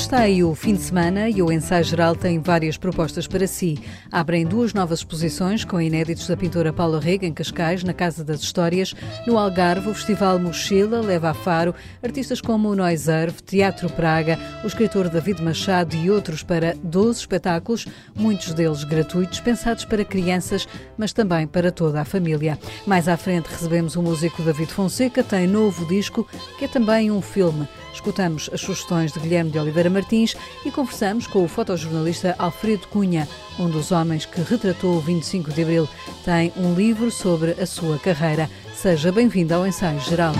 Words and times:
Está 0.00 0.20
aí 0.20 0.42
o 0.42 0.54
fim 0.54 0.74
de 0.74 0.80
semana 0.80 1.28
e 1.28 1.42
o 1.42 1.52
ensaio 1.52 1.84
geral 1.84 2.16
tem 2.16 2.40
várias 2.40 2.78
propostas 2.78 3.28
para 3.28 3.46
si. 3.46 3.78
Abrem 4.10 4.46
duas 4.46 4.72
novas 4.72 5.00
exposições 5.00 5.62
com 5.62 5.80
inéditos 5.80 6.26
da 6.26 6.36
pintora 6.36 6.72
Paula 6.72 6.98
Rega 6.98 7.26
em 7.26 7.34
Cascais, 7.34 7.84
na 7.84 7.92
Casa 7.92 8.24
das 8.24 8.40
Histórias. 8.40 8.94
No 9.26 9.38
Algarve, 9.38 9.90
o 9.90 9.94
Festival 9.94 10.38
Mochila 10.38 11.00
leva 11.02 11.30
a 11.30 11.34
Faro 11.34 11.74
artistas 12.02 12.40
como 12.40 12.70
o 12.70 12.74
Noiserve, 12.74 13.42
Teatro 13.42 13.90
Praga, 13.90 14.38
o 14.64 14.66
escritor 14.66 15.10
David 15.10 15.42
Machado 15.42 15.94
e 15.94 16.10
outros 16.10 16.42
para 16.42 16.74
12 16.82 17.20
espetáculos, 17.20 17.86
muitos 18.14 18.54
deles 18.54 18.82
gratuitos, 18.82 19.38
pensados 19.38 19.84
para 19.84 20.04
crianças, 20.04 20.66
mas 20.96 21.12
também 21.12 21.46
para 21.46 21.70
toda 21.70 22.00
a 22.00 22.06
família. 22.06 22.58
Mais 22.86 23.06
à 23.06 23.18
frente 23.18 23.50
recebemos 23.50 23.94
o 23.96 24.02
músico 24.02 24.42
David 24.42 24.72
Fonseca, 24.72 25.22
tem 25.22 25.46
novo 25.46 25.86
disco 25.86 26.26
que 26.58 26.64
é 26.64 26.68
também 26.68 27.10
um 27.10 27.20
filme. 27.20 27.68
Escutamos 27.92 28.50
as 28.52 28.60
sugestões 28.60 29.12
de 29.12 29.20
Guilherme 29.20 29.50
de 29.50 29.58
Oliveira 29.58 29.90
Martins 29.90 30.36
e 30.64 30.70
conversamos 30.70 31.26
com 31.26 31.44
o 31.44 31.48
fotojornalista 31.48 32.34
Alfredo 32.38 32.88
Cunha, 32.88 33.28
um 33.58 33.68
dos 33.68 33.92
homens 33.92 34.24
que 34.24 34.40
retratou 34.40 34.96
o 34.96 35.00
25 35.00 35.52
de 35.52 35.62
Abril. 35.62 35.88
Tem 36.24 36.52
um 36.56 36.74
livro 36.74 37.10
sobre 37.10 37.52
a 37.52 37.66
sua 37.66 37.98
carreira. 37.98 38.48
Seja 38.74 39.12
bem-vindo 39.12 39.54
ao 39.54 39.66
Ensaio 39.66 40.00
Geral. 40.00 40.32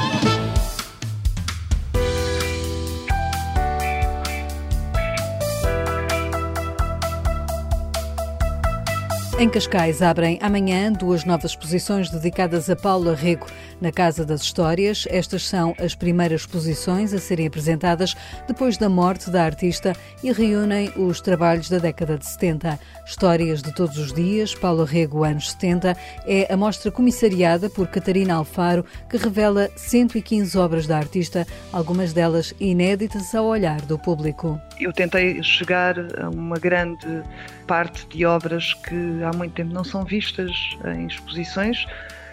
Em 9.40 9.48
Cascais 9.48 10.02
abrem 10.02 10.38
amanhã 10.42 10.92
duas 10.92 11.24
novas 11.24 11.52
exposições 11.52 12.10
dedicadas 12.10 12.68
a 12.68 12.76
Paula 12.76 13.14
Rego 13.14 13.46
na 13.80 13.90
Casa 13.90 14.22
das 14.22 14.42
Histórias. 14.42 15.06
Estas 15.08 15.48
são 15.48 15.74
as 15.78 15.94
primeiras 15.94 16.42
exposições 16.42 17.14
a 17.14 17.18
serem 17.18 17.46
apresentadas 17.46 18.14
depois 18.46 18.76
da 18.76 18.86
morte 18.86 19.30
da 19.30 19.42
artista 19.42 19.96
e 20.22 20.30
reúnem 20.30 20.92
os 20.94 21.22
trabalhos 21.22 21.70
da 21.70 21.78
década 21.78 22.18
de 22.18 22.26
70. 22.26 22.78
Histórias 23.06 23.62
de 23.62 23.74
todos 23.74 23.96
os 23.96 24.12
dias, 24.12 24.54
Paula 24.54 24.84
Rego, 24.84 25.24
anos 25.24 25.52
70, 25.52 25.96
é 26.26 26.52
a 26.52 26.56
mostra 26.58 26.90
comissariada 26.90 27.70
por 27.70 27.88
Catarina 27.88 28.34
Alfaro 28.34 28.84
que 29.08 29.16
revela 29.16 29.70
115 29.74 30.58
obras 30.58 30.86
da 30.86 30.98
artista, 30.98 31.46
algumas 31.72 32.12
delas 32.12 32.52
inéditas 32.60 33.34
ao 33.34 33.46
olhar 33.46 33.80
do 33.80 33.98
público. 33.98 34.60
Eu 34.78 34.92
tentei 34.92 35.42
chegar 35.42 35.96
a 36.22 36.28
uma 36.28 36.58
grande 36.58 37.22
parte 37.70 38.04
de 38.08 38.26
obras 38.26 38.74
que 38.74 39.22
há 39.22 39.30
muito 39.32 39.52
tempo 39.52 39.72
não 39.72 39.84
são 39.84 40.04
vistas 40.04 40.50
em 40.92 41.06
exposições, 41.06 41.86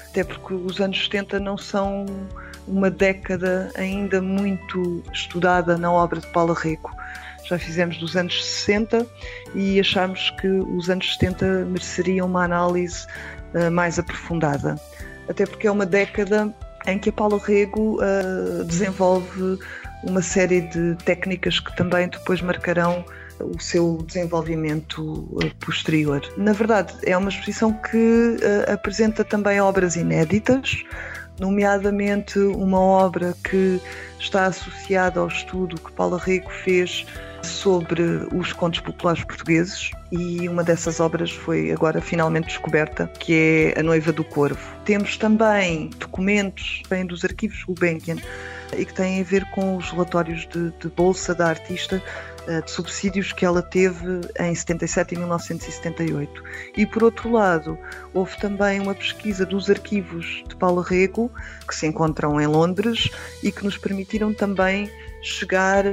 até 0.09 0.23
porque 0.23 0.55
os 0.55 0.81
anos 0.81 1.03
70 1.03 1.39
não 1.39 1.55
são 1.55 2.07
uma 2.67 2.89
década 2.89 3.71
ainda 3.75 4.19
muito 4.19 5.03
estudada 5.13 5.77
na 5.77 5.91
obra 5.91 6.19
de 6.19 6.25
Paula 6.31 6.55
Rico. 6.55 6.91
Já 7.47 7.59
fizemos 7.59 7.97
dos 7.97 8.17
anos 8.17 8.43
60 8.43 9.05
e 9.53 9.79
achamos 9.79 10.31
que 10.41 10.47
os 10.47 10.89
anos 10.89 11.13
70 11.13 11.65
mereceriam 11.65 12.25
uma 12.25 12.43
análise 12.43 13.05
uh, 13.53 13.69
mais 13.69 13.99
aprofundada. 13.99 14.75
Até 15.29 15.45
porque 15.45 15.67
é 15.67 15.71
uma 15.71 15.85
década 15.85 16.51
em 16.87 16.97
que 16.97 17.09
a 17.09 17.13
Paula 17.13 17.39
Rego 17.45 17.99
uh, 18.01 18.63
desenvolve 18.65 19.59
uma 20.03 20.23
série 20.23 20.61
de 20.61 20.95
técnicas 21.05 21.59
que 21.59 21.75
também 21.75 22.09
depois 22.09 22.41
marcarão 22.41 23.05
o 23.39 23.59
seu 23.59 24.03
desenvolvimento 24.05 25.27
eh, 25.43 25.51
posterior. 25.59 26.21
Na 26.37 26.53
verdade, 26.53 26.93
é 27.03 27.15
uma 27.17 27.29
exposição 27.29 27.73
que 27.73 27.97
uh, 27.97 28.71
apresenta 28.73 29.23
também 29.23 29.59
obras 29.61 29.95
inéditas, 29.95 30.83
nomeadamente 31.39 32.39
uma 32.39 32.79
obra 32.79 33.35
que 33.43 33.79
está 34.19 34.45
associada 34.45 35.19
ao 35.19 35.27
estudo 35.27 35.79
que 35.79 35.91
Paula 35.91 36.17
Rego 36.17 36.49
fez 36.49 37.05
sobre 37.43 38.01
os 38.33 38.51
contos 38.53 38.79
populares 38.79 39.23
portugueses 39.23 39.91
e 40.11 40.47
uma 40.49 40.63
dessas 40.63 40.99
obras 40.99 41.31
foi 41.31 41.71
agora 41.71 42.01
finalmente 42.01 42.47
descoberta, 42.47 43.07
que 43.19 43.73
é 43.75 43.79
A 43.79 43.83
Noiva 43.83 44.11
do 44.11 44.23
Corvo. 44.23 44.59
Temos 44.85 45.17
também 45.17 45.89
documentos 45.97 46.81
vêm 46.89 47.05
dos 47.05 47.23
arquivos 47.23 47.63
Gulbenkian 47.63 48.17
e 48.75 48.85
que 48.85 48.93
têm 48.93 49.21
a 49.21 49.23
ver 49.23 49.45
com 49.51 49.77
os 49.77 49.89
relatórios 49.91 50.47
de, 50.47 50.71
de 50.71 50.89
bolsa 50.89 51.33
da 51.33 51.47
artista 51.47 52.01
eh, 52.01 52.36
de 52.65 52.71
subsídios 52.71 53.33
que 53.33 53.45
ela 53.45 53.61
teve 53.61 54.21
em 54.39 54.55
77 54.55 55.15
e 55.15 55.17
1978. 55.17 56.43
E 56.77 56.85
por 56.85 57.03
outro 57.03 57.31
lado, 57.31 57.77
houve 58.13 58.37
também 58.37 58.79
uma 58.79 58.95
pesquisa 58.95 59.45
dos 59.45 59.69
arquivos 59.69 60.43
de 60.47 60.55
Paula 60.55 60.83
Rego, 60.83 61.29
que 61.67 61.75
se 61.75 61.85
encontram 61.85 62.39
em 62.39 62.47
Londres 62.47 63.09
e 63.43 63.51
que 63.51 63.63
nos 63.63 63.77
permitiram 63.77 64.33
também 64.33 64.89
chegar 65.21 65.83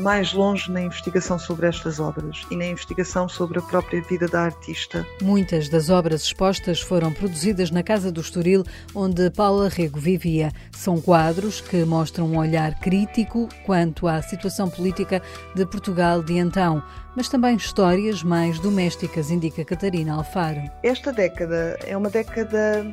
mais 0.00 0.32
longe 0.32 0.70
na 0.70 0.82
investigação 0.82 1.38
sobre 1.38 1.66
estas 1.66 1.98
obras 2.00 2.42
e 2.50 2.56
na 2.56 2.66
investigação 2.66 3.28
sobre 3.28 3.58
a 3.58 3.62
própria 3.62 4.02
vida 4.02 4.28
da 4.28 4.42
artista. 4.42 5.06
Muitas 5.22 5.68
das 5.68 5.88
obras 5.88 6.22
expostas 6.22 6.80
foram 6.80 7.12
produzidas 7.12 7.70
na 7.70 7.82
Casa 7.82 8.12
do 8.12 8.20
Estoril, 8.20 8.64
onde 8.94 9.30
Paula 9.30 9.68
Rego 9.68 9.98
vivia. 9.98 10.52
São 10.72 11.00
quadros 11.00 11.60
que 11.60 11.84
mostram 11.84 12.26
um 12.26 12.38
olhar 12.38 12.78
crítico 12.80 13.48
quanto 13.64 14.06
à 14.06 14.20
situação 14.22 14.68
política 14.68 15.22
de 15.54 15.64
Portugal 15.66 16.22
de 16.22 16.36
então, 16.38 16.82
mas 17.16 17.28
também 17.28 17.56
histórias 17.56 18.22
mais 18.22 18.58
domésticas, 18.60 19.30
indica 19.30 19.64
Catarina 19.64 20.14
Alfaro. 20.14 20.62
Esta 20.82 21.12
década 21.12 21.78
é 21.84 21.96
uma 21.96 22.10
década 22.10 22.92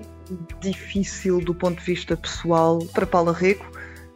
difícil 0.59 1.39
do 1.39 1.53
ponto 1.53 1.79
de 1.79 1.85
vista 1.85 2.17
pessoal 2.17 2.79
para 2.93 3.05
Paula 3.05 3.33
Rego 3.33 3.65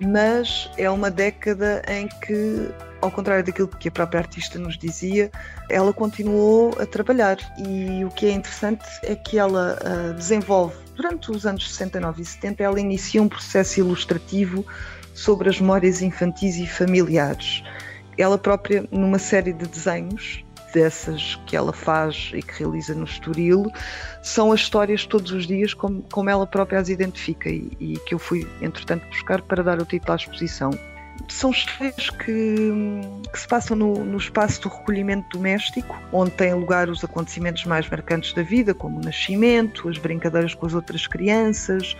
mas 0.01 0.69
é 0.77 0.89
uma 0.89 1.11
década 1.11 1.81
em 1.87 2.07
que, 2.07 2.69
ao 3.01 3.11
contrário 3.11 3.43
daquilo 3.43 3.67
que 3.67 3.87
a 3.87 3.91
própria 3.91 4.19
artista 4.19 4.57
nos 4.57 4.77
dizia, 4.77 5.31
ela 5.69 5.93
continuou 5.93 6.75
a 6.79 6.85
trabalhar. 6.85 7.37
E 7.57 8.03
o 8.03 8.09
que 8.09 8.25
é 8.25 8.31
interessante 8.31 8.85
é 9.03 9.15
que 9.15 9.37
ela 9.37 9.77
uh, 9.79 10.13
desenvolve, 10.13 10.75
durante 10.95 11.31
os 11.31 11.45
anos 11.45 11.69
69 11.69 12.21
e 12.21 12.25
70, 12.25 12.63
ela 12.63 12.79
inicia 12.79 13.21
um 13.21 13.29
processo 13.29 13.79
ilustrativo 13.79 14.65
sobre 15.13 15.49
as 15.49 15.59
memórias 15.59 16.01
infantis 16.01 16.57
e 16.57 16.65
familiares. 16.65 17.63
Ela 18.17 18.37
própria, 18.37 18.85
numa 18.91 19.19
série 19.19 19.53
de 19.53 19.65
desenhos, 19.67 20.43
dessas 20.71 21.35
que 21.45 21.55
ela 21.55 21.73
faz 21.73 22.31
e 22.33 22.41
que 22.41 22.59
realiza 22.59 22.93
no 22.93 23.05
Estoril 23.05 23.71
são 24.21 24.51
as 24.51 24.61
histórias 24.61 25.05
todos 25.05 25.31
os 25.31 25.47
dias 25.47 25.73
como, 25.73 26.01
como 26.11 26.29
ela 26.29 26.47
própria 26.47 26.79
as 26.79 26.89
identifica 26.89 27.49
e, 27.49 27.71
e 27.79 27.97
que 28.05 28.13
eu 28.13 28.19
fui, 28.19 28.47
entretanto, 28.61 29.07
buscar 29.07 29.41
para 29.41 29.63
dar 29.63 29.79
o 29.79 29.85
título 29.85 30.13
à 30.13 30.15
exposição. 30.15 30.71
São 31.29 31.51
histórias 31.51 32.09
que, 32.09 32.71
que 33.31 33.39
se 33.39 33.47
passam 33.47 33.77
no, 33.77 34.03
no, 34.03 34.17
espaço 34.17 34.61
do 34.61 34.69
recolhimento 34.69 35.37
doméstico, 35.37 35.95
onde 36.11 36.31
têm 36.31 36.53
lugar 36.53 36.89
os 36.89 37.03
acontecimentos 37.03 37.65
mais 37.65 37.87
marcantes 37.89 38.33
da 38.33 38.41
vida, 38.41 38.73
como 38.73 38.99
o 38.99 39.03
nascimento, 39.03 39.87
as 39.87 39.97
brincadeiras 39.97 40.53
com 40.53 40.65
as 40.65 40.73
outras 40.73 41.07
crianças, 41.07 41.95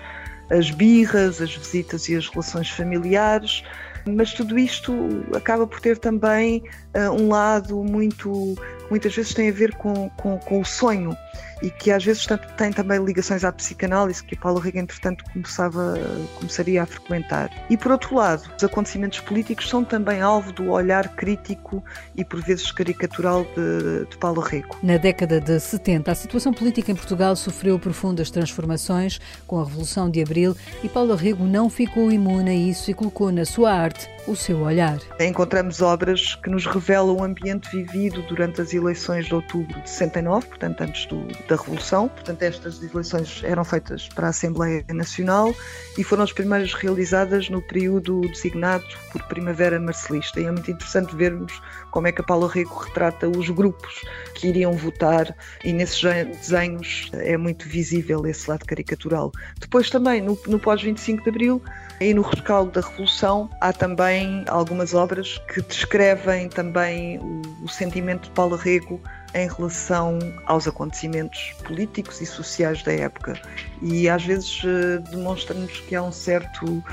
as 0.49 0.69
birras, 0.69 1.41
as 1.41 1.55
visitas 1.55 2.09
e 2.09 2.15
as 2.15 2.27
relações 2.27 2.69
familiares, 2.69 3.63
mas 4.05 4.33
tudo 4.33 4.57
isto 4.57 4.93
acaba 5.35 5.65
por 5.67 5.79
ter 5.79 5.97
também 5.97 6.63
um 7.12 7.29
lado 7.29 7.84
muito, 7.84 8.56
muitas 8.90 9.16
vezes 9.16 9.34
tem 9.34 9.50
a 9.50 9.53
ver 9.53 9.75
com, 9.75 10.09
com, 10.12 10.38
com 10.38 10.59
o 10.59 10.66
sonho 10.66 11.16
e 11.62 11.69
que 11.69 11.91
às 11.91 12.03
vezes 12.03 12.28
tem 12.57 12.72
também 12.72 13.03
ligações 13.03 13.44
à 13.44 13.52
psicanálise 13.52 14.24
que 14.24 14.35
a 14.35 14.38
Paula 14.38 14.62
Rega 14.62 14.79
entretanto 14.79 15.24
começava, 15.31 15.94
começaria 16.35 16.84
a 16.84 16.85
frequentar. 16.85 17.50
E 17.69 17.78
por 17.78 17.91
outro 17.91 18.16
lado, 18.16 18.50
os 18.57 18.63
acontecimentos 18.63 19.19
políticos 19.19 19.69
são 19.69 19.84
também 19.84 20.22
alvo 20.22 20.52
do 20.52 20.72
olhar 20.72 21.07
crítico 21.09 21.84
e 22.16 22.25
por 22.25 22.41
vezes 22.41 22.72
caricatural 22.72 23.46
de, 23.56 24.06
de 24.09 24.18
Paulo 24.18 24.41
Rego. 24.41 24.78
Na 24.81 24.97
década 24.97 25.40
de 25.40 25.59
70, 25.59 26.12
a 26.12 26.16
situação 26.16 26.53
política 26.53 26.91
em 26.91 26.96
Portugal 26.96 27.35
sofreu 27.35 27.78
profundas 27.78 28.31
transformações 28.31 29.19
com 29.46 29.59
a 29.59 29.63
Revolução 29.63 30.09
de 30.09 30.22
Abril 30.22 30.56
e 30.84 30.90
Paulo 30.90 31.16
Rego 31.16 31.46
não 31.46 31.69
ficou 31.69 32.12
imune 32.12 32.50
a 32.50 32.53
isso 32.53 32.90
e 32.90 32.94
colocou 32.94 33.32
na 33.32 33.46
sua 33.46 33.72
arte 33.72 34.09
o 34.28 34.35
seu 34.35 34.62
olhar. 34.62 35.00
Encontramos 35.20 35.82
obras 35.82 36.35
que 36.35 36.50
nos 36.50 36.66
revelam 36.66 37.18
o 37.18 37.23
ambiente 37.23 37.70
vivido 37.70 38.22
durante 38.23 38.62
as 38.62 38.73
eleições 38.73 39.26
de 39.26 39.35
outubro 39.35 39.79
de 39.82 39.90
69, 39.90 40.47
portanto 40.47 40.82
antes 40.82 41.06
do, 41.08 41.26
da 41.47 41.56
Revolução. 41.56 42.08
Portanto, 42.08 42.41
estas 42.41 42.82
eleições 42.82 43.41
eram 43.44 43.64
feitas 43.64 44.08
para 44.09 44.28
a 44.28 44.29
Assembleia 44.29 44.85
Nacional 44.90 45.53
e 45.97 46.03
foram 46.03 46.23
as 46.23 46.32
primeiras 46.32 46.73
realizadas 46.73 47.50
no 47.50 47.62
período 47.62 48.22
designado 48.22 48.85
por 49.12 49.22
Primavera 49.23 49.79
Marcelista. 49.79 50.40
E 50.40 50.46
é 50.46 50.52
muito 50.52 50.70
interessante 50.70 51.16
vermos 51.16 51.62
como 51.91 52.08
é 52.08 52.11
que 52.11 52.22
a 52.22 52.23
Paula 52.23 52.47
Rico 52.47 52.79
retrata 52.79 53.28
os 53.28 53.49
grupos 53.49 54.02
que 54.35 54.47
iriam 54.47 54.73
votar 54.73 55.35
e 55.64 55.72
nesses 55.72 56.02
desenhos 56.02 57.09
é 57.14 57.38
muito 57.38 57.67
visível 57.67 58.26
esse 58.26 58.49
lado 58.49 58.66
caricatural. 58.66 59.32
Depois 59.59 59.90
também, 59.90 60.22
no, 60.22 60.38
no 60.47 60.59
pós-25 60.59 61.23
de 61.23 61.29
Abril, 61.29 61.61
e 62.02 62.16
no 62.16 62.23
rescaldo 62.23 62.72
da 62.72 62.82
Revolução 62.82 63.47
há 63.61 63.72
também 63.72 64.43
algumas 64.47 64.96
obras 64.96 65.38
que 65.53 65.61
descrevem 65.61 66.49
também 66.49 67.20
o, 67.20 67.41
o 67.64 67.70
sentimento 67.70 68.23
de 68.23 68.32
Paulo 68.32 68.55
Rego 68.55 68.99
em 69.35 69.47
relação 69.47 70.17
aos 70.47 70.67
acontecimentos 70.67 71.53
políticos 71.64 72.20
e 72.20 72.26
sociais 72.26 72.82
da 72.84 72.91
época. 72.91 73.40
E 73.84 74.09
às 74.09 74.26
vezes 74.26 74.64
uh, 74.64 74.99
demonstra-nos 75.11 75.79
que 75.82 75.96
há 75.96 76.02
um 76.02 76.11
certo 76.11 76.84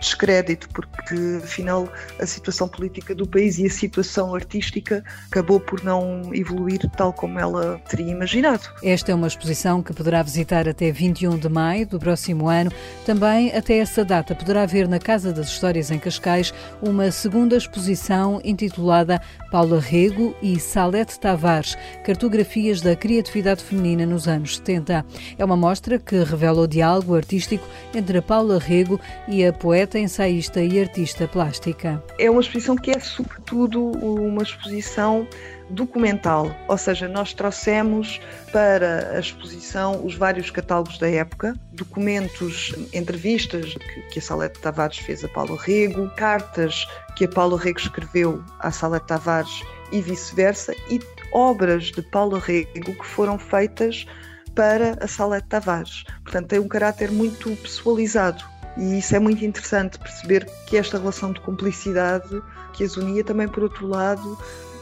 descrédito, 0.00 0.68
porque 0.70 1.40
afinal 1.42 1.88
a 2.20 2.26
situação 2.26 2.68
política 2.68 3.14
do 3.14 3.26
país 3.26 3.58
e 3.58 3.66
a 3.66 3.70
situação 3.70 4.34
artística 4.34 5.02
acabou 5.30 5.60
por 5.60 5.82
não 5.82 6.34
evoluir 6.34 6.80
tal 6.96 7.12
como 7.12 7.38
ela 7.38 7.80
teria 7.88 8.12
imaginado. 8.12 8.68
Esta 8.82 9.12
é 9.12 9.14
uma 9.14 9.26
exposição 9.26 9.82
que 9.82 9.92
poderá 9.92 10.22
visitar 10.22 10.68
até 10.68 10.90
21 10.90 11.38
de 11.38 11.48
maio 11.48 11.86
do 11.86 11.98
próximo 11.98 12.48
ano. 12.48 12.70
Também 13.04 13.54
até 13.54 13.78
essa 13.78 14.04
data 14.04 14.34
poderá 14.34 14.66
ver 14.66 14.88
na 14.88 14.98
Casa 14.98 15.32
das 15.32 15.48
Histórias 15.48 15.90
em 15.90 15.98
Cascais 15.98 16.52
uma 16.82 17.10
segunda 17.10 17.56
exposição 17.56 18.40
intitulada 18.44 19.20
Paula 19.50 19.80
Rego 19.80 20.34
e 20.42 20.58
Salete 20.58 21.18
Tavares, 21.18 21.76
cartografias 22.04 22.80
da 22.80 22.94
criatividade 22.94 23.62
feminina 23.62 24.04
nos 24.04 24.28
anos 24.28 24.56
70. 24.56 25.04
É 25.38 25.44
uma 25.44 25.56
mostra 25.56 25.98
que 25.98 26.16
revela 26.22 26.62
o 26.62 26.66
diálogo 26.66 27.14
artístico 27.14 27.66
entre 27.94 28.18
a 28.18 28.22
Paula 28.22 28.58
Rego 28.58 29.00
e 29.28 29.44
a 29.44 29.52
poeta, 29.52 29.85
ensaísta 29.94 30.60
e 30.60 30.80
artista 30.80 31.28
plástica. 31.28 32.02
É 32.18 32.30
uma 32.30 32.40
exposição 32.40 32.76
que 32.76 32.90
é, 32.90 32.98
sobretudo, 32.98 33.82
uma 33.82 34.42
exposição 34.42 35.26
documental, 35.70 36.54
ou 36.68 36.78
seja, 36.78 37.08
nós 37.08 37.32
trouxemos 37.32 38.20
para 38.52 39.16
a 39.16 39.20
exposição 39.20 40.04
os 40.04 40.14
vários 40.14 40.50
catálogos 40.50 40.98
da 40.98 41.08
época, 41.08 41.54
documentos, 41.72 42.74
entrevistas 42.92 43.74
que, 44.12 44.18
a 44.18 44.22
Salete 44.22 44.60
Tavares 44.60 44.98
fez 44.98 45.24
a 45.24 45.28
Paulo 45.28 45.56
Rego, 45.56 46.08
cartas 46.16 46.86
que 47.16 47.24
a 47.24 47.28
Paulo 47.28 47.56
Rego 47.56 47.80
escreveu 47.80 48.42
à 48.60 48.70
Salete 48.70 49.06
Tavares 49.06 49.62
e 49.92 50.00
vice-versa, 50.00 50.72
e 50.88 51.00
obras 51.32 51.84
de 51.86 52.02
Paulo 52.02 52.38
Rego 52.38 52.94
que 52.94 53.06
foram 53.06 53.38
feitas 53.38 54.06
para 54.54 54.96
a 55.00 55.06
Salete 55.06 55.48
Tavares. 55.48 56.04
Portanto, 56.24 56.48
tem 56.48 56.58
um 56.58 56.68
caráter 56.68 57.10
muito 57.10 57.54
pessoalizado. 57.56 58.42
E 58.76 58.98
isso 58.98 59.16
é 59.16 59.18
muito 59.18 59.44
interessante 59.44 59.98
perceber 59.98 60.46
que 60.66 60.76
esta 60.76 60.98
relação 60.98 61.32
de 61.32 61.40
cumplicidade 61.40 62.42
que 62.72 62.84
as 62.84 62.96
unia 62.96 63.24
também, 63.24 63.48
por 63.48 63.62
outro 63.62 63.86
lado, 63.86 64.38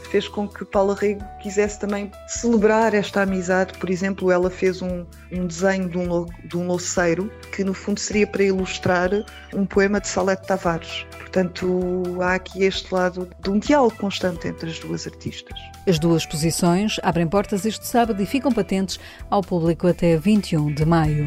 fez 0.09 0.27
com 0.27 0.47
que 0.47 0.63
Paula 0.63 0.95
Rego 0.95 1.23
quisesse 1.41 1.79
também 1.79 2.11
celebrar 2.27 2.93
esta 2.93 3.23
amizade. 3.23 3.77
Por 3.77 3.89
exemplo, 3.89 4.31
ela 4.31 4.49
fez 4.49 4.81
um, 4.81 5.05
um 5.31 5.45
desenho 5.47 5.89
de 5.89 5.97
um, 5.97 6.25
de 6.45 6.57
um 6.57 6.67
louceiro 6.67 7.31
que, 7.53 7.63
no 7.63 7.73
fundo, 7.73 7.99
seria 7.99 8.27
para 8.27 8.43
ilustrar 8.43 9.09
um 9.53 9.65
poema 9.65 9.99
de 9.99 10.07
Salete 10.07 10.47
Tavares. 10.47 11.05
Portanto, 11.17 12.03
há 12.21 12.35
aqui 12.35 12.63
este 12.63 12.93
lado 12.93 13.29
de 13.41 13.49
um 13.49 13.59
diálogo 13.59 13.95
constante 13.97 14.47
entre 14.47 14.69
as 14.69 14.79
duas 14.79 15.05
artistas. 15.05 15.59
As 15.87 15.99
duas 15.99 16.21
exposições 16.21 16.97
abrem 17.03 17.27
portas 17.27 17.65
este 17.65 17.85
sábado 17.85 18.21
e 18.21 18.25
ficam 18.25 18.51
patentes 18.51 18.99
ao 19.29 19.41
público 19.41 19.87
até 19.87 20.17
21 20.17 20.73
de 20.73 20.85
maio. 20.85 21.25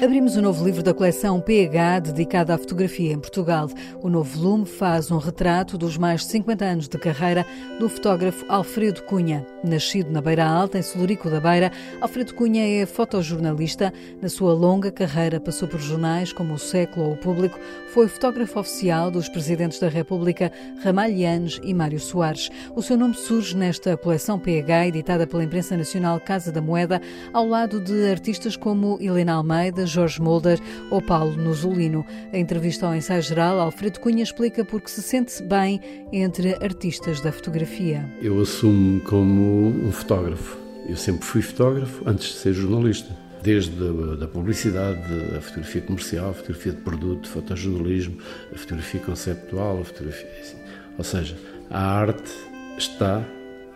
Abrimos 0.00 0.36
o 0.36 0.38
um 0.38 0.42
novo 0.42 0.64
livro 0.64 0.80
da 0.80 0.94
coleção 0.94 1.40
PH 1.40 1.98
dedicada 1.98 2.54
à 2.54 2.58
fotografia 2.58 3.12
em 3.12 3.18
Portugal. 3.18 3.68
O 4.00 4.08
novo 4.08 4.38
volume 4.38 4.64
faz 4.64 5.10
um 5.10 5.18
retrato 5.18 5.76
dos 5.76 5.98
mais 5.98 6.20
de 6.20 6.28
50 6.28 6.64
anos 6.64 6.88
de 6.88 6.96
carreira 6.96 7.44
do 7.80 7.88
fotógrafo 7.88 8.46
Alfredo 8.48 9.02
Cunha. 9.02 9.44
Nascido 9.64 10.12
na 10.12 10.20
Beira 10.20 10.46
Alta, 10.46 10.78
em 10.78 10.82
Solurico 10.82 11.28
da 11.28 11.40
Beira, 11.40 11.72
Alfredo 12.00 12.32
Cunha 12.32 12.64
é 12.64 12.86
fotojornalista. 12.86 13.92
Na 14.22 14.28
sua 14.28 14.52
longa 14.52 14.92
carreira 14.92 15.40
passou 15.40 15.66
por 15.66 15.80
jornais 15.80 16.32
como 16.32 16.54
O 16.54 16.58
Século 16.60 17.06
ou 17.06 17.12
O 17.14 17.16
Público. 17.16 17.58
Foi 17.88 18.06
fotógrafo 18.06 18.60
oficial 18.60 19.10
dos 19.10 19.28
presidentes 19.28 19.80
da 19.80 19.88
República 19.88 20.52
Ramalhianes 20.80 21.58
e 21.64 21.74
Mário 21.74 21.98
Soares. 21.98 22.50
O 22.76 22.82
seu 22.82 22.96
nome 22.96 23.14
surge 23.14 23.56
nesta 23.56 23.96
coleção 23.96 24.38
PH, 24.38 24.86
editada 24.86 25.26
pela 25.26 25.42
imprensa 25.42 25.76
nacional 25.76 26.20
Casa 26.20 26.52
da 26.52 26.62
Moeda, 26.62 27.02
ao 27.32 27.44
lado 27.44 27.80
de 27.80 28.08
artistas 28.08 28.56
como 28.56 28.96
Helena 29.00 29.32
Almeida, 29.32 29.87
Jorge 29.88 30.20
Mulder 30.20 30.60
ou 30.90 31.02
Paulo 31.02 31.36
Nuzolino. 31.36 32.04
A 32.32 32.38
entrevista 32.38 32.86
ao 32.86 32.94
ensaio 32.94 33.22
geral, 33.22 33.58
Alfredo 33.58 34.00
Cunha 34.00 34.22
explica 34.22 34.64
porque 34.64 34.88
se 34.88 35.02
sente 35.02 35.42
bem 35.42 35.80
entre 36.12 36.54
artistas 36.62 37.20
da 37.20 37.32
fotografia. 37.32 38.08
Eu 38.22 38.40
assumo 38.40 39.00
como 39.00 39.68
um 39.68 39.90
fotógrafo. 39.90 40.56
Eu 40.88 40.96
sempre 40.96 41.24
fui 41.24 41.42
fotógrafo 41.42 42.02
antes 42.06 42.28
de 42.28 42.34
ser 42.34 42.52
jornalista. 42.52 43.14
Desde 43.42 43.72
a 43.82 44.16
da 44.16 44.26
publicidade, 44.26 45.00
a 45.36 45.40
fotografia 45.40 45.82
comercial, 45.82 46.30
a 46.30 46.34
fotografia 46.34 46.72
de 46.72 46.80
produto, 46.80 47.28
fotojornalismo, 47.28 48.18
a 48.52 48.58
fotografia 48.58 49.00
conceptual, 49.00 49.80
a 49.80 49.84
fotografia. 49.84 50.30
Assim. 50.40 50.56
Ou 50.96 51.04
seja, 51.04 51.36
a 51.70 51.80
arte 51.80 52.32
está 52.76 53.24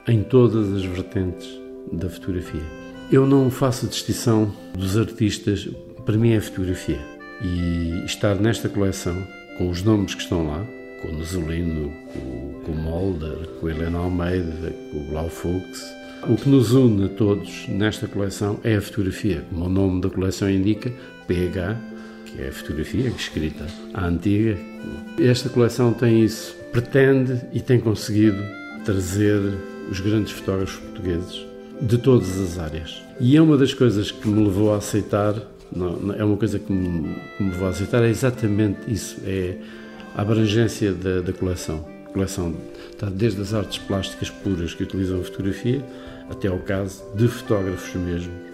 em 0.09 0.23
todas 0.23 0.73
as 0.73 0.85
vertentes 0.85 1.49
da 1.93 2.09
fotografia. 2.09 2.63
Eu 3.11 3.27
não 3.27 3.51
faço 3.51 3.87
distinção 3.87 4.53
dos 4.73 4.97
artistas 4.97 5.69
para 6.05 6.17
mim 6.17 6.33
é 6.33 6.41
fotografia. 6.41 7.01
E 7.43 8.03
estar 8.05 8.37
nesta 8.37 8.69
coleção, 8.69 9.17
com 9.59 9.69
os 9.69 9.83
nomes 9.83 10.15
que 10.15 10.23
estão 10.23 10.47
lá, 10.47 10.65
com 11.01 11.09
o 11.09 11.13
Nuzolino, 11.13 11.93
com, 12.65 12.73
o 12.73 12.77
Molder, 12.77 13.49
com 13.61 13.67
a 13.67 13.71
Helena 13.71 13.99
Almeida, 13.99 14.73
com 14.91 14.99
o 14.99 15.05
Blau 15.11 15.29
Fuchs, 15.29 15.83
o 16.29 16.37
que 16.37 16.49
nos 16.49 16.73
une 16.73 17.07
a 17.07 17.09
todos 17.09 17.67
nesta 17.69 18.07
coleção 18.07 18.61
é 18.63 18.77
a 18.77 18.81
fotografia, 18.81 19.45
como 19.51 19.65
o 19.65 19.69
nome 19.69 20.01
da 20.01 20.09
coleção 20.09 20.49
indica, 20.49 20.93
PH, 21.27 21.77
que 22.27 22.41
é 22.41 22.49
a 22.49 22.53
fotografia 22.53 23.09
escrita 23.09 23.67
à 23.93 24.07
antiga. 24.07 24.57
Esta 25.19 25.49
coleção 25.49 25.93
tem 25.93 26.25
isso, 26.25 26.57
pretende 26.71 27.41
e 27.53 27.61
tem 27.61 27.81
conseguido 27.81 28.41
trazer 28.85 29.41
os 29.91 29.99
grandes 29.99 30.33
fotógrafos 30.33 30.77
portugueses 30.77 31.45
de 31.81 31.99
todas 31.99 32.41
as 32.41 32.59
áreas. 32.59 33.03
E 33.19 33.37
é 33.37 33.43
uma 33.43 33.57
das 33.57 33.75
coisas 33.75 34.13
que 34.13 34.29
me 34.29 34.45
levou 34.45 34.73
a 34.73 34.77
aceitar 34.77 35.35
não, 35.75 35.97
não, 35.97 36.15
é 36.15 36.25
uma 36.25 36.37
coisa 36.37 36.59
que 36.59 36.73
me, 36.73 37.15
que 37.37 37.43
me 37.43 37.65
aceitar, 37.65 38.03
é 38.03 38.09
exatamente 38.09 38.79
isso, 38.87 39.19
é 39.25 39.57
a 40.15 40.23
abrangência 40.23 40.93
da, 40.93 41.21
da 41.21 41.33
coleção. 41.33 41.85
A 42.07 42.11
coleção 42.11 42.55
está 42.91 43.09
desde 43.09 43.41
as 43.41 43.55
artes 43.55 43.79
plásticas 43.79 44.31
puras 44.31 44.75
que 44.75 44.83
utilizam 44.83 45.21
a 45.21 45.25
fotografia 45.25 45.83
até 46.31 46.49
ao 46.49 46.59
caso 46.59 47.03
de 47.15 47.27
fotógrafos 47.29 47.95
mesmo 47.95 48.52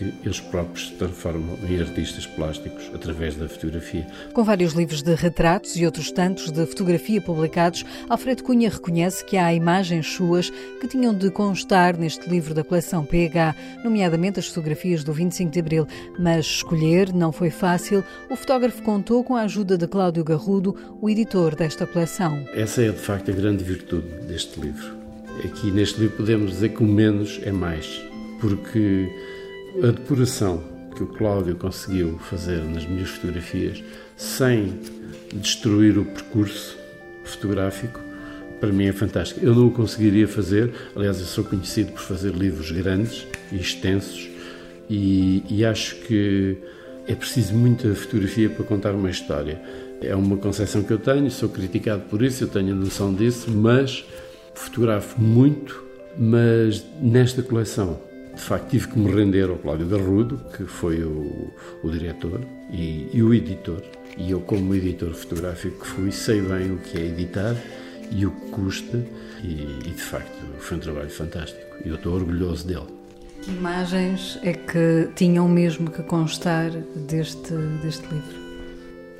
que 0.00 0.14
eles 0.24 0.40
próprios 0.40 0.88
se 0.88 0.94
transformam 0.94 1.58
em 1.68 1.78
artistas 1.78 2.26
plásticos 2.26 2.90
através 2.94 3.36
da 3.36 3.46
fotografia. 3.46 4.06
Com 4.32 4.42
vários 4.42 4.72
livros 4.72 5.02
de 5.02 5.14
retratos 5.14 5.76
e 5.76 5.84
outros 5.84 6.10
tantos 6.10 6.50
de 6.50 6.64
fotografia 6.64 7.20
publicados, 7.20 7.84
Alfredo 8.08 8.42
Cunha 8.42 8.70
reconhece 8.70 9.22
que 9.22 9.36
há 9.36 9.52
imagens 9.52 10.06
suas 10.06 10.48
que 10.80 10.88
tinham 10.88 11.12
de 11.12 11.30
constar 11.30 11.98
neste 11.98 12.30
livro 12.30 12.54
da 12.54 12.64
coleção 12.64 13.04
PH, 13.04 13.54
nomeadamente 13.84 14.40
as 14.40 14.46
fotografias 14.46 15.04
do 15.04 15.12
25 15.12 15.50
de 15.50 15.60
Abril, 15.60 15.86
mas 16.18 16.46
escolher 16.46 17.12
não 17.12 17.30
foi 17.30 17.50
fácil. 17.50 18.02
O 18.30 18.36
fotógrafo 18.36 18.82
contou 18.82 19.22
com 19.22 19.36
a 19.36 19.42
ajuda 19.42 19.76
de 19.76 19.86
Cláudio 19.86 20.24
Garrudo, 20.24 20.74
o 20.98 21.10
editor 21.10 21.54
desta 21.54 21.86
coleção. 21.86 22.42
Essa 22.54 22.82
é 22.82 22.90
de 22.90 22.98
facto 22.98 23.30
a 23.30 23.34
grande 23.34 23.62
virtude 23.62 24.08
deste 24.26 24.58
livro. 24.58 24.96
Aqui 25.44 25.70
neste 25.70 26.00
livro 26.00 26.16
podemos 26.16 26.52
dizer 26.52 26.70
que 26.70 26.82
o 26.82 26.86
menos 26.86 27.38
é 27.42 27.52
mais, 27.52 28.02
porque 28.40 29.10
a 29.82 29.86
depuração 29.86 30.62
que 30.96 31.02
o 31.02 31.06
Cláudio 31.06 31.54
conseguiu 31.54 32.18
fazer 32.18 32.62
nas 32.64 32.84
minhas 32.84 33.08
fotografias 33.10 33.82
sem 34.16 34.78
destruir 35.32 35.96
o 35.96 36.04
percurso 36.04 36.76
fotográfico, 37.24 38.00
para 38.60 38.72
mim 38.72 38.86
é 38.86 38.92
fantástico. 38.92 39.40
Eu 39.42 39.54
não 39.54 39.68
o 39.68 39.70
conseguiria 39.70 40.26
fazer, 40.26 40.72
aliás, 40.94 41.20
eu 41.20 41.26
sou 41.26 41.44
conhecido 41.44 41.92
por 41.92 42.00
fazer 42.00 42.32
livros 42.34 42.70
grandes 42.72 43.26
e 43.50 43.56
extensos 43.56 44.28
e, 44.88 45.44
e 45.48 45.64
acho 45.64 45.96
que 46.00 46.58
é 47.06 47.14
preciso 47.14 47.54
muita 47.54 47.94
fotografia 47.94 48.50
para 48.50 48.64
contar 48.64 48.92
uma 48.92 49.08
história. 49.08 49.60
É 50.02 50.14
uma 50.14 50.36
concepção 50.36 50.82
que 50.82 50.92
eu 50.92 50.98
tenho, 50.98 51.30
sou 51.30 51.48
criticado 51.48 52.02
por 52.10 52.22
isso, 52.22 52.44
eu 52.44 52.48
tenho 52.48 52.72
a 52.72 52.76
noção 52.76 53.14
disso, 53.14 53.50
mas 53.50 54.04
fotografo 54.54 55.20
muito, 55.20 55.82
mas 56.18 56.84
nesta 57.00 57.42
coleção 57.42 58.09
de 58.40 58.46
facto 58.46 58.70
tive 58.70 58.88
que 58.88 58.98
me 58.98 59.14
render 59.14 59.50
ao 59.50 59.56
Cláudio 59.56 59.86
Garrudo, 59.86 60.40
que 60.56 60.64
foi 60.64 61.04
o, 61.04 61.52
o 61.84 61.90
diretor 61.90 62.40
e, 62.72 63.10
e, 63.12 63.22
o 63.22 63.34
editor. 63.34 63.82
E 64.16 64.30
eu, 64.30 64.40
como 64.40 64.74
editor 64.74 65.12
fotográfico 65.12 65.80
que 65.80 65.86
fui, 65.86 66.10
sei 66.10 66.40
bem 66.40 66.72
o 66.72 66.78
que 66.78 66.98
é 66.98 67.06
editar 67.06 67.54
e 68.10 68.24
o 68.24 68.30
que 68.30 68.50
custa, 68.50 69.06
e, 69.44 69.88
e 69.88 69.90
de 69.90 70.02
facto 70.02 70.42
foi 70.58 70.78
um 70.78 70.80
trabalho 70.80 71.10
fantástico. 71.10 71.76
E 71.84 71.90
eu 71.90 71.96
estou 71.96 72.14
orgulhoso 72.14 72.66
dele. 72.66 72.86
Que 73.42 73.50
imagens 73.50 74.38
é 74.42 74.54
que 74.54 75.10
tinham 75.14 75.46
mesmo 75.46 75.90
que 75.90 76.02
constar 76.02 76.70
deste, 76.70 77.52
deste 77.82 78.06
livro? 78.06 78.40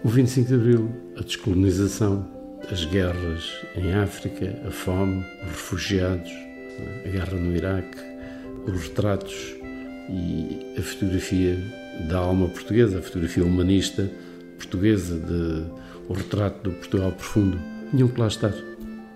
O 0.02 0.08
25 0.08 0.48
de 0.48 0.54
Abril, 0.54 0.90
a 1.18 1.20
descolonização, 1.20 2.26
as 2.70 2.86
guerras 2.86 3.44
em 3.76 3.92
África, 3.94 4.58
a 4.66 4.70
fome, 4.70 5.24
os 5.42 5.48
refugiados, 5.48 6.30
a 7.04 7.08
guerra 7.08 7.36
no 7.36 7.54
Iraque, 7.54 8.10
os 8.66 8.88
retratos 8.88 9.54
e 10.08 10.74
a 10.78 10.82
fotografia 10.82 11.58
da 12.08 12.18
alma 12.18 12.48
portuguesa, 12.48 12.98
a 12.98 13.02
fotografia 13.02 13.44
humanista 13.44 14.10
portuguesa, 14.56 15.18
de, 15.18 15.64
o 16.08 16.12
retrato 16.12 16.70
do 16.70 16.76
Portugal 16.76 17.12
profundo, 17.12 17.58
tinham 17.90 18.08
que 18.08 18.20
lá 18.20 18.26
estar. 18.26 18.52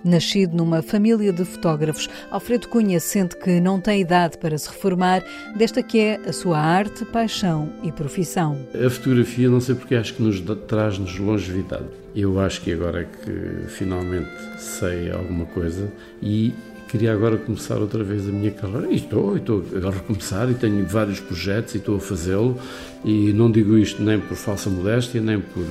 Nascido 0.04 0.54
numa 0.54 0.82
família 0.82 1.32
de 1.32 1.44
fotógrafos, 1.46 2.10
Alfredo 2.30 2.68
Cunha 2.68 3.00
sente 3.00 3.36
que 3.38 3.58
não 3.58 3.80
tem 3.80 4.02
idade 4.02 4.36
para 4.36 4.56
se 4.58 4.68
reformar 4.68 5.24
desta 5.56 5.82
que 5.82 5.98
é 5.98 6.20
a 6.26 6.32
sua 6.32 6.58
arte, 6.58 7.06
paixão 7.06 7.72
e 7.82 7.90
profissão. 7.90 8.58
A 8.74 8.90
fotografia, 8.90 9.48
não 9.48 9.60
sei 9.60 9.74
porque, 9.74 9.94
acho 9.94 10.14
que 10.14 10.22
nos 10.22 10.42
traz-nos 10.66 11.18
longevidade. 11.18 11.86
Eu 12.14 12.38
acho 12.38 12.60
que 12.60 12.72
agora 12.72 13.00
é 13.00 13.04
que 13.04 13.66
finalmente 13.68 14.30
sei 14.58 15.10
alguma 15.10 15.46
coisa 15.46 15.90
e 16.22 16.52
queria 16.94 17.12
agora 17.12 17.36
começar 17.36 17.78
outra 17.78 18.04
vez 18.04 18.28
a 18.28 18.30
minha 18.30 18.52
carreira. 18.52 18.86
E 18.86 18.94
estou, 18.94 19.36
estou 19.36 19.64
a 19.84 19.90
recomeçar 19.90 20.48
e 20.48 20.54
tenho 20.54 20.86
vários 20.86 21.18
projetos 21.18 21.74
e 21.74 21.78
estou 21.78 21.96
a 21.96 22.00
fazê-lo. 22.00 22.56
E 23.04 23.32
não 23.32 23.50
digo 23.50 23.76
isto 23.76 24.00
nem 24.00 24.20
por 24.20 24.36
falsa 24.36 24.70
modéstia, 24.70 25.20
nem 25.20 25.40
por. 25.40 25.66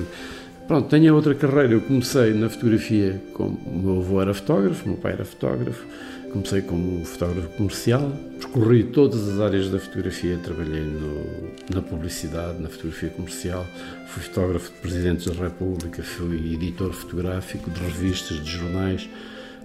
Pronto, 0.68 0.86
tenho 0.90 1.14
outra 1.14 1.34
carreira. 1.34 1.72
Eu 1.72 1.80
comecei 1.80 2.34
na 2.34 2.50
fotografia, 2.50 3.22
como 3.32 3.58
o 3.64 3.78
meu 3.78 4.00
avô 4.00 4.20
era 4.20 4.34
fotógrafo, 4.34 4.84
o 4.84 4.88
meu 4.88 4.98
pai 4.98 5.12
era 5.12 5.24
fotógrafo. 5.24 5.86
Comecei 6.30 6.60
como 6.60 7.02
fotógrafo 7.06 7.48
comercial, 7.56 8.12
percorri 8.40 8.84
todas 8.84 9.26
as 9.26 9.40
áreas 9.40 9.70
da 9.70 9.78
fotografia, 9.78 10.36
trabalhei 10.42 10.82
no, 10.82 11.24
na 11.74 11.80
publicidade, 11.80 12.60
na 12.60 12.68
fotografia 12.68 13.08
comercial, 13.10 13.64
fui 14.08 14.22
fotógrafo 14.24 14.72
de 14.72 14.78
presidentes 14.80 15.26
da 15.26 15.44
República, 15.44 16.02
fui 16.02 16.52
editor 16.52 16.92
fotográfico 16.92 17.70
de 17.70 17.80
revistas, 17.80 18.44
de 18.44 18.50
jornais, 18.50 19.08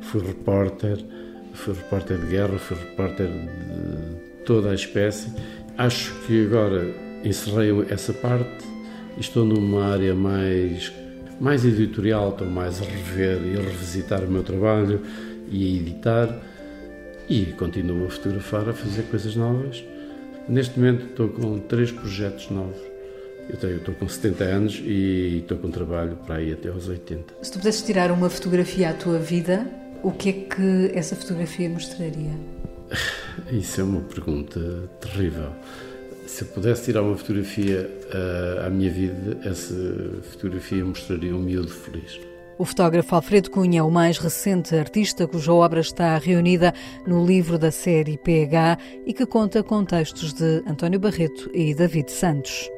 fui 0.04 0.22
repórter, 0.22 1.04
fui 1.54 1.74
repórter 1.74 2.18
de 2.18 2.28
guerra, 2.28 2.58
fui 2.58 2.78
repórter 2.78 3.28
de 3.28 4.44
toda 4.46 4.72
a 4.72 4.76
espécie. 4.76 5.32
Acho 5.78 6.14
que 6.26 6.46
agora 6.46 6.88
encerrei 7.24 7.72
essa 7.90 8.14
parte 8.14 8.66
e 9.18 9.22
estou 9.22 9.46
numa 9.46 9.86
área 9.86 10.16
mais, 10.16 10.92
mais 11.40 11.66
editorial, 11.66 12.30
estou 12.30 12.48
mais 12.48 12.82
a 12.82 12.86
rever 12.86 13.42
e 13.46 13.58
a 13.58 13.62
revisitar 13.62 14.24
o 14.24 14.28
meu 14.28 14.44
trabalho 14.44 15.02
e 15.50 15.66
a 15.66 15.80
editar 15.80 16.40
e 17.30 17.46
continuo 17.58 18.08
a 18.08 18.10
fotografar, 18.10 18.68
a 18.70 18.74
fazer 18.74 19.04
coisas 19.04 19.36
novas. 19.36 19.84
Neste 20.48 20.80
momento 20.80 21.06
estou 21.06 21.30
com 21.30 21.60
três 21.60 21.92
projetos 21.92 22.50
novos. 22.50 22.80
Eu, 23.48 23.58
tenho, 23.58 23.74
eu 23.74 23.78
estou 23.78 23.96
com 23.96 24.08
70 24.08 24.44
anos 24.44 24.82
e 24.84 25.40
estou 25.42 25.58
com 25.58 25.70
trabalho 25.70 26.18
para 26.26 26.36
aí 26.36 26.54
até 26.54 26.70
aos 26.70 26.88
80. 26.88 27.36
Se 27.42 27.52
tu 27.52 27.60
pudesses 27.60 27.82
tirar 27.82 28.12
uma 28.12 28.30
fotografia 28.30 28.90
à 28.90 28.94
tua 28.94 29.20
vida, 29.20 29.68
o 30.04 30.12
que 30.12 30.30
é 30.30 30.34
que 30.34 30.92
essa 30.94 31.16
fotografia 31.16 31.70
mostraria? 31.70 32.32
Isso 33.52 33.82
é 33.82 33.84
uma 33.84 34.02
pergunta 34.02 34.60
terrível. 35.00 35.52
Se 36.28 36.44
eu 36.44 36.48
pudesse 36.50 36.86
tirar 36.86 37.02
uma 37.02 37.18
fotografia 37.18 37.90
uh, 38.14 38.66
à 38.66 38.70
minha 38.70 38.92
vida, 38.92 39.40
essa 39.44 39.74
fotografia 40.24 40.84
mostraria 40.86 41.36
um 41.36 41.40
miúdo 41.40 41.70
feliz. 41.70 42.20
O 42.58 42.66
fotógrafo 42.66 43.16
Alfredo 43.16 43.50
Cunha 43.50 43.80
é 43.80 43.84
o 43.84 43.90
mais 43.90 44.18
recente 44.18 44.76
artista 44.76 45.26
cuja 45.26 45.54
obra 45.54 45.80
está 45.80 46.18
reunida 46.18 46.74
no 47.08 47.26
livro 47.26 47.58
da 47.58 47.72
série 47.72 48.18
PH 48.18 48.78
e 49.06 49.14
que 49.14 49.26
conta 49.26 49.64
com 49.64 49.86
textos 49.86 50.34
de 50.34 50.62
António 50.68 51.00
Barreto 51.00 51.50
e 51.54 51.74
David 51.74 52.12
Santos. 52.12 52.70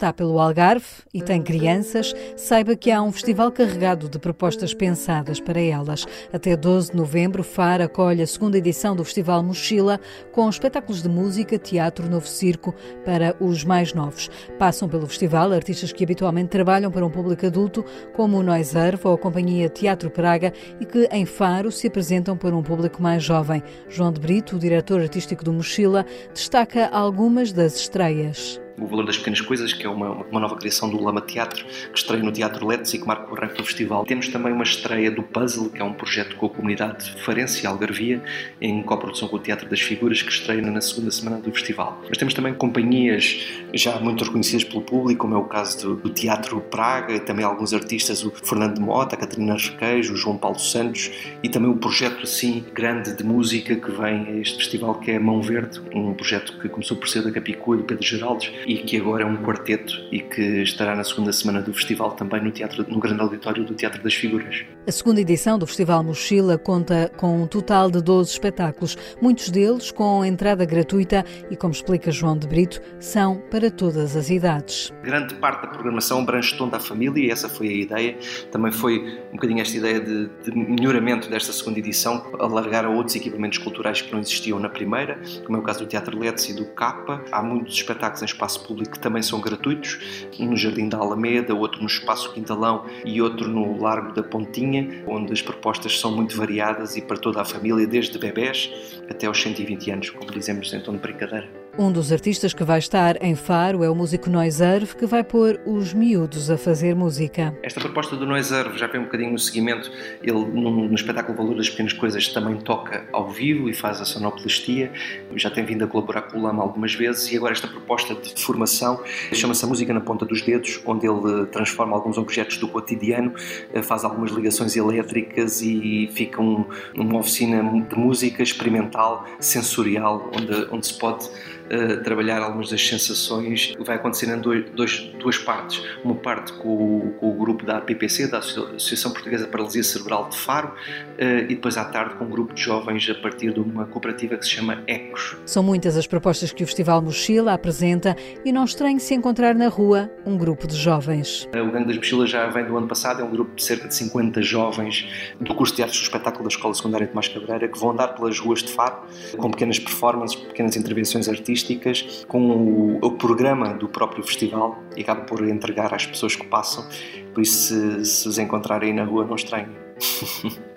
Está 0.00 0.14
pelo 0.14 0.40
Algarve 0.40 0.86
e 1.12 1.20
tem 1.20 1.42
crianças, 1.42 2.14
saiba 2.34 2.74
que 2.74 2.90
há 2.90 3.02
um 3.02 3.12
festival 3.12 3.52
carregado 3.52 4.08
de 4.08 4.18
propostas 4.18 4.72
pensadas 4.72 5.38
para 5.38 5.60
elas. 5.60 6.06
Até 6.32 6.56
12 6.56 6.92
de 6.92 6.96
novembro, 6.96 7.42
Faro 7.42 7.84
acolhe 7.84 8.22
a 8.22 8.26
segunda 8.26 8.56
edição 8.56 8.96
do 8.96 9.04
Festival 9.04 9.42
Mochila, 9.42 10.00
com 10.32 10.48
espetáculos 10.48 11.02
de 11.02 11.08
música, 11.10 11.58
teatro, 11.58 12.08
novo 12.08 12.26
circo 12.26 12.74
para 13.04 13.36
os 13.38 13.62
mais 13.62 13.92
novos. 13.92 14.30
Passam 14.58 14.88
pelo 14.88 15.06
festival 15.06 15.52
artistas 15.52 15.92
que 15.92 16.02
habitualmente 16.02 16.48
trabalham 16.48 16.90
para 16.90 17.04
um 17.04 17.10
público 17.10 17.44
adulto, 17.44 17.84
como 18.14 18.38
o 18.38 18.42
Noiserve 18.42 19.02
ou 19.04 19.12
a 19.12 19.18
Companhia 19.18 19.68
Teatro 19.68 20.10
Praga, 20.10 20.50
e 20.80 20.86
que 20.86 21.10
em 21.12 21.26
Faro 21.26 21.70
se 21.70 21.88
apresentam 21.88 22.38
para 22.38 22.56
um 22.56 22.62
público 22.62 23.02
mais 23.02 23.22
jovem. 23.22 23.62
João 23.86 24.10
de 24.10 24.20
Brito, 24.20 24.56
o 24.56 24.58
diretor 24.58 25.02
artístico 25.02 25.44
do 25.44 25.52
Mochila, 25.52 26.06
destaca 26.32 26.86
algumas 26.86 27.52
das 27.52 27.76
estreias. 27.76 28.58
O 28.80 28.86
Valor 28.86 29.04
das 29.04 29.18
Pequenas 29.18 29.40
Coisas, 29.42 29.72
que 29.72 29.86
é 29.86 29.88
uma, 29.90 30.10
uma 30.10 30.40
nova 30.40 30.56
criação 30.56 30.88
do 30.88 31.02
Lama 31.02 31.20
Teatro, 31.20 31.64
que 31.64 31.98
estreia 31.98 32.22
no 32.22 32.32
Teatro 32.32 32.66
Letes 32.66 32.94
e 32.94 32.98
que 32.98 33.06
marca 33.06 33.30
o 33.30 33.36
arranque 33.36 33.56
do 33.56 33.64
festival. 33.64 34.04
Temos 34.06 34.28
também 34.28 34.52
uma 34.52 34.64
estreia 34.64 35.10
do 35.10 35.22
Puzzle, 35.22 35.68
que 35.68 35.82
é 35.82 35.84
um 35.84 35.92
projeto 35.92 36.36
com 36.36 36.46
a 36.46 36.48
comunidade 36.48 37.14
Farense 37.22 37.62
e 37.62 37.66
Algarvia, 37.66 38.22
em 38.60 38.82
coprodução 38.82 39.28
com 39.28 39.36
o 39.36 39.38
Teatro 39.38 39.68
das 39.68 39.80
Figuras, 39.80 40.22
que 40.22 40.32
estreia 40.32 40.62
na 40.62 40.80
segunda 40.80 41.10
semana 41.10 41.38
do 41.38 41.52
festival. 41.52 42.00
Mas 42.08 42.16
temos 42.16 42.32
também 42.32 42.54
companhias 42.54 43.46
já 43.74 43.98
muito 44.00 44.24
reconhecidas 44.24 44.64
pelo 44.64 44.80
público, 44.80 45.20
como 45.20 45.34
é 45.34 45.38
o 45.38 45.44
caso 45.44 45.96
do, 45.96 45.96
do 45.96 46.08
Teatro 46.08 46.60
Praga, 46.60 47.14
e 47.14 47.20
também 47.20 47.44
alguns 47.44 47.74
artistas, 47.74 48.24
o 48.24 48.30
Fernando 48.30 48.80
Mota, 48.80 49.14
a 49.14 49.18
Catarina 49.18 49.56
Requeijo, 49.56 50.14
o 50.14 50.16
João 50.16 50.38
Paulo 50.38 50.58
Santos, 50.58 51.10
e 51.42 51.48
também 51.48 51.70
o 51.70 51.76
projeto 51.76 52.22
assim 52.22 52.64
grande 52.72 53.14
de 53.14 53.24
música 53.24 53.76
que 53.76 53.90
vem 53.90 54.26
a 54.26 54.36
este 54.38 54.56
festival, 54.56 54.94
que 54.94 55.10
é 55.10 55.18
Mão 55.18 55.42
Verde, 55.42 55.80
um 55.94 56.14
projeto 56.14 56.58
que 56.58 56.68
começou 56.68 56.96
por 56.96 57.08
ser 57.08 57.22
da 57.22 57.30
Capicua 57.30 57.76
e 57.76 57.78
do 57.78 57.84
Pedro 57.84 58.04
Geraldes, 58.04 58.50
e 58.70 58.76
que 58.78 58.96
agora 58.96 59.24
é 59.24 59.26
um 59.26 59.36
quarteto 59.38 60.00
e 60.12 60.20
que 60.20 60.62
estará 60.62 60.94
na 60.94 61.02
segunda 61.02 61.32
semana 61.32 61.60
do 61.60 61.74
festival 61.74 62.12
também 62.12 62.40
no, 62.40 62.52
teatro, 62.52 62.86
no 62.88 63.00
grande 63.00 63.20
auditório 63.20 63.64
do 63.64 63.74
Teatro 63.74 64.00
das 64.00 64.14
Figuras. 64.14 64.64
A 64.86 64.92
segunda 64.92 65.20
edição 65.20 65.58
do 65.58 65.66
Festival 65.66 66.04
Mochila 66.04 66.56
conta 66.56 67.10
com 67.16 67.42
um 67.42 67.48
total 67.48 67.90
de 67.90 68.00
12 68.00 68.30
espetáculos, 68.30 68.96
muitos 69.20 69.50
deles 69.50 69.90
com 69.90 70.24
entrada 70.24 70.64
gratuita 70.64 71.24
e, 71.50 71.56
como 71.56 71.72
explica 71.72 72.12
João 72.12 72.38
de 72.38 72.46
Brito, 72.46 72.80
são 73.00 73.42
para 73.50 73.72
todas 73.72 74.14
as 74.14 74.30
idades. 74.30 74.92
Grande 75.02 75.34
parte 75.34 75.62
da 75.62 75.68
programação 75.68 76.20
abrange 76.20 76.56
toda 76.56 76.76
a 76.76 76.80
família 76.80 77.26
e 77.26 77.28
essa 77.28 77.48
foi 77.48 77.66
a 77.66 77.72
ideia. 77.72 78.18
Também 78.52 78.70
foi 78.70 79.20
um 79.30 79.32
bocadinho 79.32 79.60
esta 79.60 79.76
ideia 79.76 80.00
de, 80.00 80.30
de 80.44 80.56
melhoramento 80.56 81.28
desta 81.28 81.52
segunda 81.52 81.80
edição, 81.80 82.24
alargar 82.38 82.84
a 82.84 82.88
outros 82.88 83.16
equipamentos 83.16 83.58
culturais 83.58 84.00
que 84.00 84.12
não 84.12 84.20
existiam 84.20 84.60
na 84.60 84.68
primeira, 84.68 85.20
como 85.44 85.58
é 85.58 85.60
o 85.60 85.64
caso 85.64 85.80
do 85.80 85.86
Teatro 85.86 86.16
Let's 86.16 86.48
e 86.48 86.54
do 86.54 86.66
Capa. 86.66 87.24
Há 87.32 87.42
muitos 87.42 87.74
espetáculos 87.74 88.22
em 88.22 88.26
espaço 88.26 88.49
público 88.58 88.92
que 88.92 88.98
também 88.98 89.22
são 89.22 89.40
gratuitos, 89.40 89.98
um 90.38 90.46
no 90.46 90.56
Jardim 90.56 90.88
da 90.88 90.98
Alameda, 90.98 91.54
outro 91.54 91.80
no 91.80 91.86
Espaço 91.86 92.32
Quintalão 92.32 92.84
e 93.04 93.20
outro 93.20 93.48
no 93.48 93.80
Largo 93.80 94.12
da 94.12 94.22
Pontinha, 94.22 95.04
onde 95.06 95.32
as 95.32 95.42
propostas 95.42 95.98
são 95.98 96.10
muito 96.10 96.36
variadas 96.36 96.96
e 96.96 97.02
para 97.02 97.16
toda 97.16 97.40
a 97.40 97.44
família, 97.44 97.86
desde 97.86 98.18
bebés 98.18 98.70
até 99.08 99.26
aos 99.26 99.40
120 99.40 99.90
anos, 99.90 100.10
como 100.10 100.30
dizemos 100.30 100.72
em 100.72 100.80
tom 100.80 100.92
de 100.92 100.98
brincadeira. 100.98 101.59
Um 101.78 101.90
dos 101.90 102.12
artistas 102.12 102.52
que 102.52 102.64
vai 102.64 102.78
estar 102.78 103.22
em 103.22 103.34
Faro 103.36 103.84
é 103.84 103.88
o 103.88 103.94
músico 103.94 104.28
Noiserve, 104.28 104.96
que 104.96 105.06
vai 105.06 105.22
pôr 105.22 105.60
os 105.64 105.94
miúdos 105.94 106.50
a 106.50 106.58
fazer 106.58 106.94
música. 106.94 107.56
Esta 107.62 107.80
proposta 107.80 108.16
do 108.16 108.26
Noiserve 108.26 108.76
já 108.76 108.88
vem 108.88 109.00
um 109.00 109.04
bocadinho 109.04 109.30
no 109.30 109.38
seguimento. 109.38 109.90
Ele, 110.22 110.32
no, 110.32 110.88
no 110.88 110.94
espetáculo 110.94 111.38
Valor 111.38 111.56
das 111.56 111.70
Pequenas 111.70 111.92
Coisas, 111.92 112.26
também 112.28 112.56
toca 112.56 113.06
ao 113.12 113.30
vivo 113.30 113.68
e 113.68 113.72
faz 113.72 114.00
a 114.00 114.04
sonoplastia. 114.04 114.92
Já 115.36 115.48
tem 115.48 115.64
vindo 115.64 115.84
a 115.84 115.86
colaborar 115.86 116.22
com 116.22 116.38
o 116.38 116.42
Lama 116.42 116.62
algumas 116.62 116.94
vezes 116.94 117.30
e 117.32 117.36
agora 117.36 117.52
esta 117.52 117.68
proposta 117.68 118.14
de 118.14 118.42
formação 118.42 119.02
chama-se 119.32 119.64
Música 119.64 119.94
na 119.94 120.00
Ponta 120.00 120.26
dos 120.26 120.42
Dedos, 120.42 120.82
onde 120.84 121.06
ele 121.06 121.46
transforma 121.46 121.94
alguns 121.94 122.18
objetos 122.18 122.58
do 122.58 122.66
cotidiano, 122.66 123.32
eh, 123.72 123.80
faz 123.80 124.04
algumas 124.04 124.32
ligações 124.32 124.76
elétricas 124.76 125.62
e 125.62 126.10
fica 126.12 126.42
um, 126.42 126.64
uma 126.94 127.18
oficina 127.18 127.62
de 127.62 127.96
música 127.96 128.42
experimental, 128.42 129.24
sensorial, 129.38 130.30
onde, 130.36 130.68
onde 130.72 130.86
se 130.86 130.98
pode 130.98 131.30
uh, 131.70 132.02
trabalhar 132.02 132.42
algumas 132.42 132.70
das 132.70 132.86
sensações. 132.86 133.74
Vai 133.78 133.96
acontecer 133.96 134.26
em 134.26 134.38
dois, 134.38 134.68
dois, 134.70 134.98
duas 135.18 135.38
partes. 135.38 135.82
Uma 136.04 136.14
parte 136.14 136.52
com 136.54 136.68
o, 136.68 137.14
com 137.18 137.30
o, 137.30 137.34
grupo 137.34 137.64
da 137.64 137.78
APPC, 137.78 138.28
da 138.28 138.38
Associação 138.38 139.12
Portuguesa 139.12 139.44
de 139.44 139.50
Paralisia 139.50 139.82
Cerebral 139.82 140.28
de 140.28 140.36
Faro, 140.36 140.68
uh, 140.68 141.22
e 141.44 141.54
depois 141.54 141.76
à 141.76 141.84
tarde 141.84 142.14
com 142.16 142.24
um 142.24 142.30
grupo 142.30 142.52
de 142.52 142.60
jovens 142.60 143.08
a 143.08 143.14
partir 143.14 143.52
de 143.52 143.60
uma 143.60 143.86
cooperativa 143.86 144.36
que 144.36 144.44
se 144.44 144.50
chama 144.52 144.82
ECOS. 144.86 145.36
São 145.46 145.62
muitas 145.62 145.96
as 145.96 146.06
propostas 146.06 146.52
que 146.52 146.64
o 146.64 146.66
Festival 146.66 147.00
Mochila 147.00 147.52
apresenta 147.52 148.16
e 148.44 148.52
não 148.52 148.64
estranho 148.64 148.98
se 148.98 149.14
encontrar 149.14 149.54
na 149.54 149.68
rua 149.68 150.10
um 150.26 150.36
grupo 150.36 150.66
de 150.66 150.76
jovens. 150.76 151.48
Uh, 151.54 151.66
o 151.66 151.70
Gangue 151.70 151.86
das 151.86 151.96
Mochilas 151.96 152.30
já 152.30 152.46
vem 152.48 152.64
do 152.64 152.76
ano 152.76 152.88
passado, 152.88 153.20
é 153.20 153.24
um 153.24 153.30
grupo 153.30 153.54
de 153.54 153.62
cerca 153.62 153.88
de 153.88 153.94
50 153.94 154.42
jovens 154.42 155.06
do 155.40 155.54
curso 155.54 155.72
de 155.72 155.76
Teatro 155.76 155.96
do 155.96 156.02
Espetáculo 156.02 156.44
da 156.44 156.48
Escola 156.48 156.74
Secundária 156.74 157.06
de 157.06 157.12
Tomás 157.12 157.28
Cabreira 157.28 157.68
que 157.68 157.78
vão 157.78 157.90
andar 157.90 158.08
pelas 158.08 158.38
ruas 158.38 158.62
de 158.62 158.72
Faro 158.72 159.02
com 159.36 159.50
pequenas 159.50 159.78
performances, 159.78 160.36
pequenas 160.36 160.76
intervenções 160.76 161.28
artísticas 161.28 161.59
artísticas 161.60 162.24
com 162.26 162.50
o, 162.50 162.98
o, 163.00 163.12
programa 163.12 163.74
do 163.74 163.88
próprio 163.88 164.24
festival 164.24 164.78
e 164.96 165.02
acaba 165.02 165.22
por 165.22 165.46
entregar 165.46 165.94
às 165.94 166.06
pessoas 166.06 166.34
que 166.34 166.46
passam. 166.46 166.86
Por 167.34 167.42
isso, 167.42 167.74
se, 167.74 168.04
se 168.04 168.28
os 168.28 168.38
encontrarem 168.38 168.92
na 168.94 169.04
rua, 169.04 169.24
não 169.24 169.36
estranhem. 169.36 169.76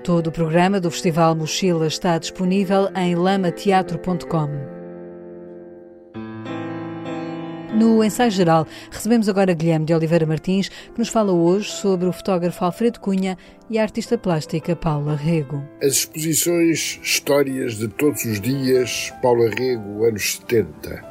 Todo 0.03 0.27
o 0.27 0.31
programa 0.31 0.79
do 0.79 0.91
Festival 0.91 1.33
Mochila 1.35 1.87
está 1.87 2.17
disponível 2.17 2.89
em 2.95 3.15
lamateatro.com. 3.15 4.72
No 7.75 8.03
ensaio 8.03 8.29
geral, 8.29 8.67
recebemos 8.91 9.27
agora 9.27 9.51
Guilherme 9.51 9.87
de 9.87 9.95
Oliveira 9.95 10.27
Martins, 10.27 10.69
que 10.69 10.99
nos 10.99 11.09
fala 11.09 11.31
hoje 11.31 11.71
sobre 11.71 12.07
o 12.07 12.13
fotógrafo 12.13 12.63
Alfredo 12.63 12.99
Cunha 12.99 13.35
e 13.67 13.79
a 13.79 13.81
artista 13.81 14.15
plástica 14.15 14.75
Paula 14.75 15.15
Rego. 15.15 15.63
As 15.81 15.93
exposições 15.93 16.99
Histórias 17.01 17.79
de 17.79 17.87
Todos 17.87 18.25
os 18.25 18.39
Dias, 18.39 19.11
Paula 19.23 19.49
Rego, 19.49 20.05
anos 20.05 20.35
70, 20.35 21.03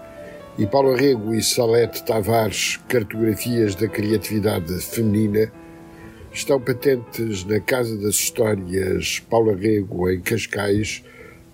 e 0.56 0.64
Paula 0.64 0.96
Rego 0.96 1.34
e 1.34 1.42
Salete 1.42 2.04
Tavares, 2.04 2.78
Cartografias 2.88 3.74
da 3.74 3.88
Criatividade 3.88 4.72
Feminina, 4.82 5.50
estão 6.32 6.60
patentes 6.60 7.44
na 7.44 7.58
Casa 7.58 7.96
das 7.96 8.14
Histórias 8.14 9.18
Paula 9.28 9.56
Rego, 9.56 10.08
em 10.08 10.20
Cascais, 10.20 11.02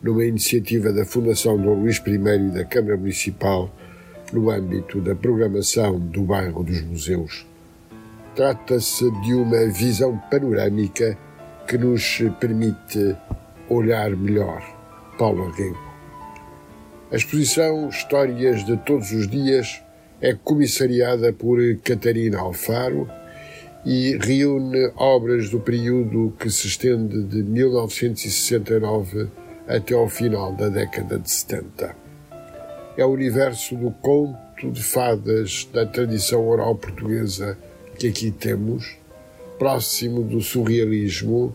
numa 0.03 0.27
iniciativa 0.27 0.93
da 0.93 1.07
Fundação 1.07 1.57
Dom 1.57 1.81
Luís 1.81 1.97
I 2.07 2.11
e 2.11 2.50
da 2.50 2.65
Câmara 2.67 2.99
Municipal 2.99 3.75
no 4.32 4.50
âmbito 4.50 5.00
da 5.00 5.14
programação 5.14 5.99
do 5.99 6.23
bairro 6.23 6.62
dos 6.62 6.82
museus. 6.82 7.47
Trata-se 8.35 9.11
de 9.23 9.35
uma 9.35 9.66
visão 9.66 10.16
panorâmica 10.30 11.18
que 11.66 11.76
nos 11.76 12.23
permite 12.40 13.16
olhar 13.68 14.11
melhor. 14.11 14.62
Paulo 15.18 15.50
Rego. 15.50 15.78
A 17.11 17.16
exposição 17.16 17.88
Histórias 17.88 18.64
de 18.64 18.76
Todos 18.76 19.11
os 19.12 19.28
Dias 19.28 19.82
é 20.20 20.35
comissariada 20.35 21.32
por 21.32 21.58
Catarina 21.82 22.38
Alfaro 22.38 23.08
e 23.85 24.18
reúne 24.20 24.92
obras 24.97 25.50
do 25.50 25.61
período 25.61 26.35
que 26.38 26.50
se 26.50 26.66
estende 26.66 27.23
de 27.25 27.42
1969 27.42 29.28
até 29.66 29.94
ao 29.94 30.08
final 30.08 30.52
da 30.52 30.68
década 30.68 31.18
de 31.18 31.30
70 31.30 32.08
é 32.99 33.05
o 33.05 33.11
universo 33.11 33.76
do 33.76 33.93
conto 33.93 34.73
de 34.73 34.83
fadas 34.83 35.69
da 35.73 35.87
tradição 35.87 36.45
oral 36.49 36.75
portuguesa 36.75 37.57
que 37.97 38.09
aqui 38.09 38.33
temos, 38.33 38.97
próximo 39.57 40.25
do 40.25 40.40
surrealismo, 40.40 41.55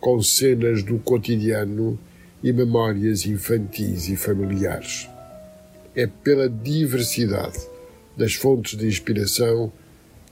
com 0.00 0.22
cenas 0.22 0.84
do 0.84 1.00
cotidiano 1.00 1.98
e 2.40 2.52
memórias 2.52 3.26
infantis 3.26 4.08
e 4.08 4.16
familiares. 4.16 5.10
É 5.96 6.06
pela 6.06 6.48
diversidade 6.48 7.58
das 8.16 8.34
fontes 8.34 8.78
de 8.78 8.86
inspiração 8.86 9.72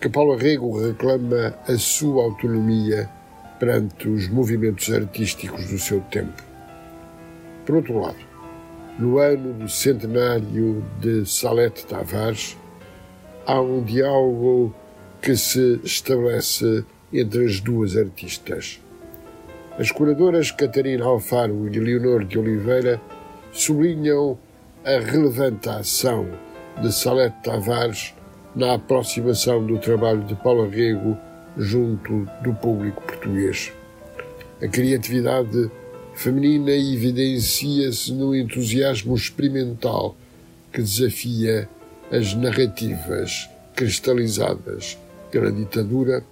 que 0.00 0.08
Paulo 0.08 0.34
Arrego 0.34 0.80
reclama 0.80 1.56
a 1.66 1.76
sua 1.76 2.22
autonomia 2.22 3.10
perante 3.58 4.08
os 4.08 4.28
movimentos 4.28 4.92
artísticos 4.92 5.66
do 5.66 5.78
seu 5.78 6.00
tempo. 6.02 6.40
Por 7.66 7.76
outro 7.76 7.98
lado, 7.98 8.31
no 8.98 9.18
ano 9.18 9.52
do 9.54 9.68
centenário 9.68 10.84
de 11.00 11.24
Salete 11.26 11.86
Tavares, 11.86 12.56
há 13.46 13.60
um 13.60 13.82
diálogo 13.82 14.74
que 15.20 15.36
se 15.36 15.80
estabelece 15.82 16.84
entre 17.12 17.44
as 17.44 17.60
duas 17.60 17.96
artistas. 17.96 18.80
As 19.78 19.90
curadoras 19.90 20.50
Catarina 20.50 21.04
Alfaro 21.04 21.68
e 21.68 21.78
Leonor 21.78 22.24
de 22.24 22.38
Oliveira 22.38 23.00
sublinham 23.52 24.38
a 24.84 24.98
relevante 24.98 25.68
ação 25.68 26.26
de 26.80 26.92
Salete 26.92 27.36
Tavares 27.42 28.14
na 28.54 28.74
aproximação 28.74 29.64
do 29.64 29.78
trabalho 29.78 30.22
de 30.24 30.34
Paulo 30.34 30.68
Rego 30.68 31.16
junto 31.56 32.26
do 32.42 32.54
público 32.54 33.02
português. 33.02 33.72
A 34.62 34.68
criatividade 34.68 35.70
feminina 36.14 36.70
evidencia-se 36.70 38.12
no 38.12 38.34
entusiasmo 38.34 39.14
experimental 39.14 40.16
que 40.72 40.80
desafia 40.82 41.68
as 42.10 42.34
narrativas 42.34 43.48
cristalizadas. 43.74 44.98
Pela 45.30 45.50
ditadura, 45.50 46.22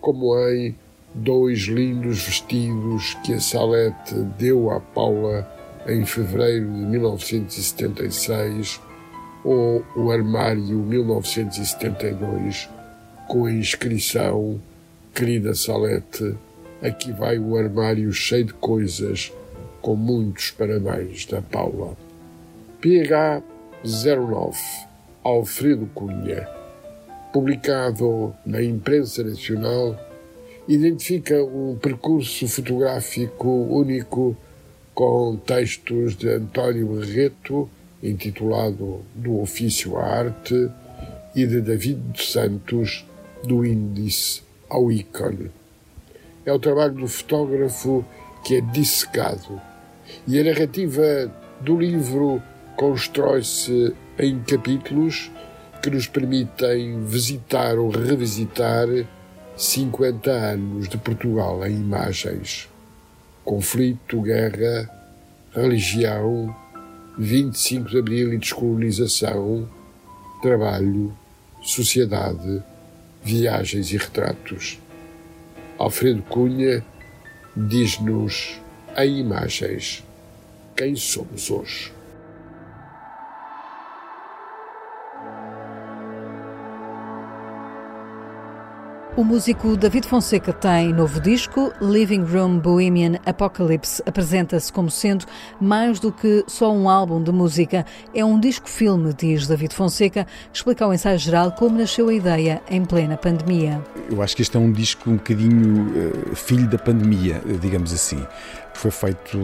como 0.00 0.36
em 0.50 0.74
dois 1.14 1.60
lindos 1.60 2.22
vestidos 2.24 3.14
que 3.24 3.34
a 3.34 3.40
Salete 3.40 4.14
deu 4.38 4.70
à 4.70 4.80
Paula 4.80 5.48
em 5.86 6.04
fevereiro 6.04 6.66
de 6.66 6.80
1976 6.86 8.80
ou 9.44 9.84
o 9.96 10.10
armário 10.10 10.78
1972 10.78 12.68
com 13.28 13.46
a 13.46 13.52
inscrição 13.52 14.60
Querida 15.14 15.54
Salete, 15.54 16.34
Aqui 16.82 17.12
vai 17.12 17.38
um 17.38 17.54
armário 17.54 18.12
cheio 18.12 18.46
de 18.46 18.54
coisas, 18.54 19.32
com 19.80 19.94
muitos 19.94 20.50
parabéns 20.50 21.24
da 21.26 21.40
Paula. 21.40 21.96
PH 22.80 23.40
09 23.84 24.58
Alfredo 25.22 25.88
Cunha, 25.94 26.48
publicado 27.32 28.34
na 28.44 28.60
imprensa 28.60 29.22
nacional, 29.22 29.96
identifica 30.66 31.40
um 31.44 31.78
percurso 31.80 32.48
fotográfico 32.48 33.48
único 33.48 34.36
com 34.92 35.36
textos 35.36 36.16
de 36.16 36.30
António 36.30 36.96
Barreto, 36.96 37.70
intitulado 38.02 39.02
Do 39.14 39.40
Ofício 39.40 39.96
à 39.98 40.04
Arte, 40.04 40.68
e 41.32 41.46
de 41.46 41.60
David 41.60 42.20
Santos, 42.20 43.06
do 43.44 43.64
Índice 43.64 44.42
ao 44.68 44.90
Ícone 44.90 45.61
é 46.44 46.52
o 46.52 46.58
trabalho 46.58 46.94
do 46.94 47.08
fotógrafo 47.08 48.04
que 48.44 48.56
é 48.56 48.60
dissecado. 48.60 49.60
E 50.26 50.38
a 50.38 50.44
narrativa 50.44 51.32
do 51.60 51.78
livro 51.78 52.42
constrói-se 52.76 53.94
em 54.18 54.40
capítulos 54.40 55.30
que 55.82 55.90
nos 55.90 56.06
permitem 56.06 57.04
visitar 57.04 57.78
ou 57.78 57.90
revisitar 57.90 58.86
50 59.56 60.30
anos 60.30 60.88
de 60.88 60.96
Portugal 60.96 61.66
em 61.66 61.74
imagens. 61.74 62.68
Conflito, 63.44 64.20
guerra, 64.22 64.88
religião, 65.54 66.54
25 67.18 67.90
de 67.90 67.98
abril 67.98 68.32
e 68.32 68.38
descolonização, 68.38 69.68
trabalho, 70.40 71.12
sociedade, 71.62 72.62
viagens 73.22 73.92
e 73.92 73.96
retratos. 73.96 74.78
Alfredo 75.82 76.22
Cunha 76.22 76.80
diz-nos 77.56 78.60
em 78.96 79.18
imagens 79.18 80.04
quem 80.76 80.94
somos 80.94 81.50
hoje. 81.50 81.92
O 89.14 89.22
músico 89.22 89.76
David 89.76 90.08
Fonseca 90.08 90.54
tem 90.54 90.90
novo 90.90 91.20
disco, 91.20 91.70
Living 91.82 92.22
Room 92.22 92.58
Bohemian 92.58 93.20
Apocalypse. 93.26 94.02
Apresenta-se 94.06 94.72
como 94.72 94.90
sendo 94.90 95.26
mais 95.60 96.00
do 96.00 96.10
que 96.10 96.42
só 96.46 96.72
um 96.72 96.88
álbum 96.88 97.22
de 97.22 97.30
música. 97.30 97.84
É 98.14 98.24
um 98.24 98.40
disco-filme, 98.40 99.12
diz 99.12 99.46
David 99.46 99.74
Fonseca, 99.74 100.24
que 100.24 100.56
explica 100.56 100.86
ao 100.86 100.94
ensaio 100.94 101.18
geral 101.18 101.52
como 101.52 101.76
nasceu 101.76 102.08
a 102.08 102.14
ideia 102.14 102.62
em 102.70 102.86
plena 102.86 103.18
pandemia. 103.18 103.82
Eu 104.10 104.22
acho 104.22 104.34
que 104.34 104.40
este 104.40 104.56
é 104.56 104.60
um 104.60 104.72
disco 104.72 105.10
um 105.10 105.16
bocadinho 105.16 105.90
uh, 105.90 106.34
filho 106.34 106.66
da 106.66 106.78
pandemia, 106.78 107.42
digamos 107.60 107.92
assim 107.92 108.26
foi 108.74 108.90
feito 108.90 109.38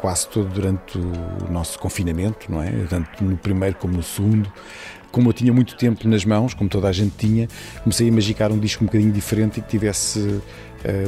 quase 0.00 0.28
todo 0.28 0.48
durante 0.48 0.98
o 0.98 1.50
nosso 1.50 1.78
confinamento, 1.78 2.50
não 2.50 2.62
é? 2.62 2.70
Tanto 2.88 3.22
no 3.22 3.36
primeiro 3.36 3.76
como 3.76 3.96
no 3.96 4.02
segundo 4.02 4.50
como 5.16 5.30
eu 5.30 5.32
tinha 5.32 5.50
muito 5.50 5.76
tempo 5.76 6.06
nas 6.06 6.26
mãos, 6.26 6.52
como 6.52 6.68
toda 6.68 6.88
a 6.88 6.92
gente 6.92 7.14
tinha, 7.16 7.48
comecei 7.82 8.06
a 8.06 8.12
magicar 8.12 8.52
um 8.52 8.58
disco 8.58 8.84
um 8.84 8.86
bocadinho 8.86 9.10
diferente 9.10 9.60
e 9.60 9.62
que 9.62 9.68
tivesse 9.68 10.18
uh, 10.18 10.42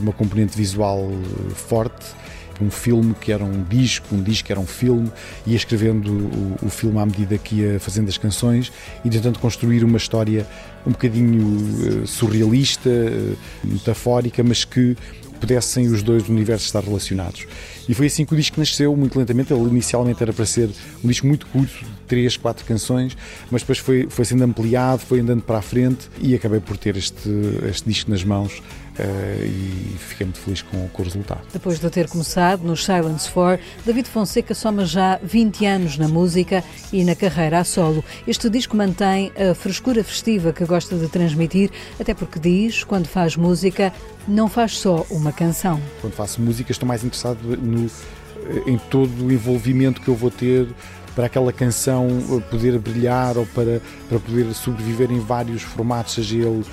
uma 0.00 0.14
componente 0.14 0.56
visual 0.56 1.00
uh, 1.00 1.50
forte 1.50 2.06
um 2.60 2.70
filme 2.70 3.14
que 3.14 3.30
era 3.30 3.44
um 3.44 3.62
disco, 3.62 4.14
um 4.14 4.22
disco 4.22 4.46
que 4.46 4.52
era 4.52 4.60
um 4.60 4.66
filme, 4.66 5.10
ia 5.46 5.56
escrevendo 5.56 6.10
o, 6.10 6.66
o, 6.66 6.70
filme 6.70 6.98
à 6.98 7.06
medida 7.06 7.38
que 7.38 7.56
ia 7.56 7.78
fazendo 7.78 8.08
as 8.08 8.18
canções 8.18 8.72
e 9.04 9.10
tentando 9.10 9.38
construir 9.38 9.84
uma 9.84 9.96
história 9.96 10.46
um 10.86 10.90
bocadinho 10.90 12.02
uh, 12.02 12.06
surrealista, 12.06 12.90
uh, 12.90 13.36
metafórica, 13.62 14.42
mas 14.42 14.64
que 14.64 14.96
pudessem 15.38 15.86
os 15.88 16.02
dois 16.02 16.28
universos 16.28 16.66
estar 16.66 16.82
relacionados. 16.82 17.46
E 17.88 17.94
foi 17.94 18.06
assim 18.06 18.24
que 18.24 18.34
o 18.34 18.36
disco 18.36 18.58
nasceu, 18.58 18.94
muito 18.96 19.18
lentamente. 19.18 19.52
Ele 19.52 19.68
inicialmente 19.68 20.22
era 20.22 20.32
para 20.32 20.44
ser 20.44 20.68
um 21.02 21.08
disco 21.08 21.26
muito 21.26 21.46
curto, 21.46 21.84
três, 22.06 22.36
quatro 22.36 22.64
canções, 22.64 23.16
mas 23.50 23.62
depois 23.62 23.78
foi, 23.78 24.06
foi 24.08 24.24
sendo 24.24 24.44
ampliado, 24.44 25.00
foi 25.00 25.20
andando 25.20 25.42
para 25.42 25.58
a 25.58 25.62
frente 25.62 26.08
e 26.20 26.34
acabei 26.34 26.60
por 26.60 26.76
ter 26.76 26.96
este, 26.96 27.28
este 27.68 27.88
disco 27.88 28.10
nas 28.10 28.24
mãos 28.24 28.62
Uh, 28.98 29.44
e 29.44 29.96
fiquei 29.98 30.26
muito 30.26 30.40
feliz 30.40 30.60
com, 30.62 30.88
com, 30.88 31.02
o 31.02 31.04
resultado. 31.04 31.40
Depois 31.52 31.78
de 31.78 31.88
ter 31.88 32.08
começado 32.08 32.62
no 32.62 32.76
Silence 32.76 33.30
4, 33.30 33.64
David 33.86 34.08
Fonseca 34.08 34.54
soma 34.54 34.84
já 34.84 35.20
20 35.22 35.66
anos 35.66 35.98
na 35.98 36.08
música 36.08 36.64
e 36.92 37.04
na 37.04 37.14
carreira 37.14 37.60
a 37.60 37.64
solo. 37.64 38.04
Este 38.26 38.50
disco 38.50 38.76
mantém 38.76 39.30
a 39.36 39.54
frescura 39.54 40.02
festiva 40.02 40.52
que 40.52 40.64
gosta 40.64 40.96
de 40.96 41.06
transmitir, 41.06 41.70
até 42.00 42.12
porque 42.12 42.40
diz, 42.40 42.82
quando 42.82 43.06
faz 43.06 43.36
música, 43.36 43.92
não 44.26 44.48
faz 44.48 44.78
só 44.78 45.06
uma 45.10 45.30
canção. 45.30 45.80
Quando 46.00 46.14
faço 46.14 46.40
música, 46.42 46.72
estou 46.72 46.88
mais 46.88 47.04
interessado 47.04 47.38
no, 47.56 47.88
em 48.66 48.78
todo 48.78 49.26
o 49.26 49.32
envolvimento 49.32 50.00
que 50.00 50.08
eu 50.08 50.16
vou 50.16 50.30
ter 50.30 50.66
para 51.18 51.26
aquela 51.26 51.52
canção 51.52 52.06
uh, 52.06 52.40
poder 52.42 52.78
brilhar 52.78 53.36
ou 53.36 53.44
para, 53.46 53.82
para 54.08 54.20
poder 54.20 54.54
sobreviver 54.54 55.10
em 55.10 55.18
vários 55.18 55.62
formatos, 55.62 56.14
seja 56.14 56.36
ele 56.36 56.46
uh, 56.46 56.64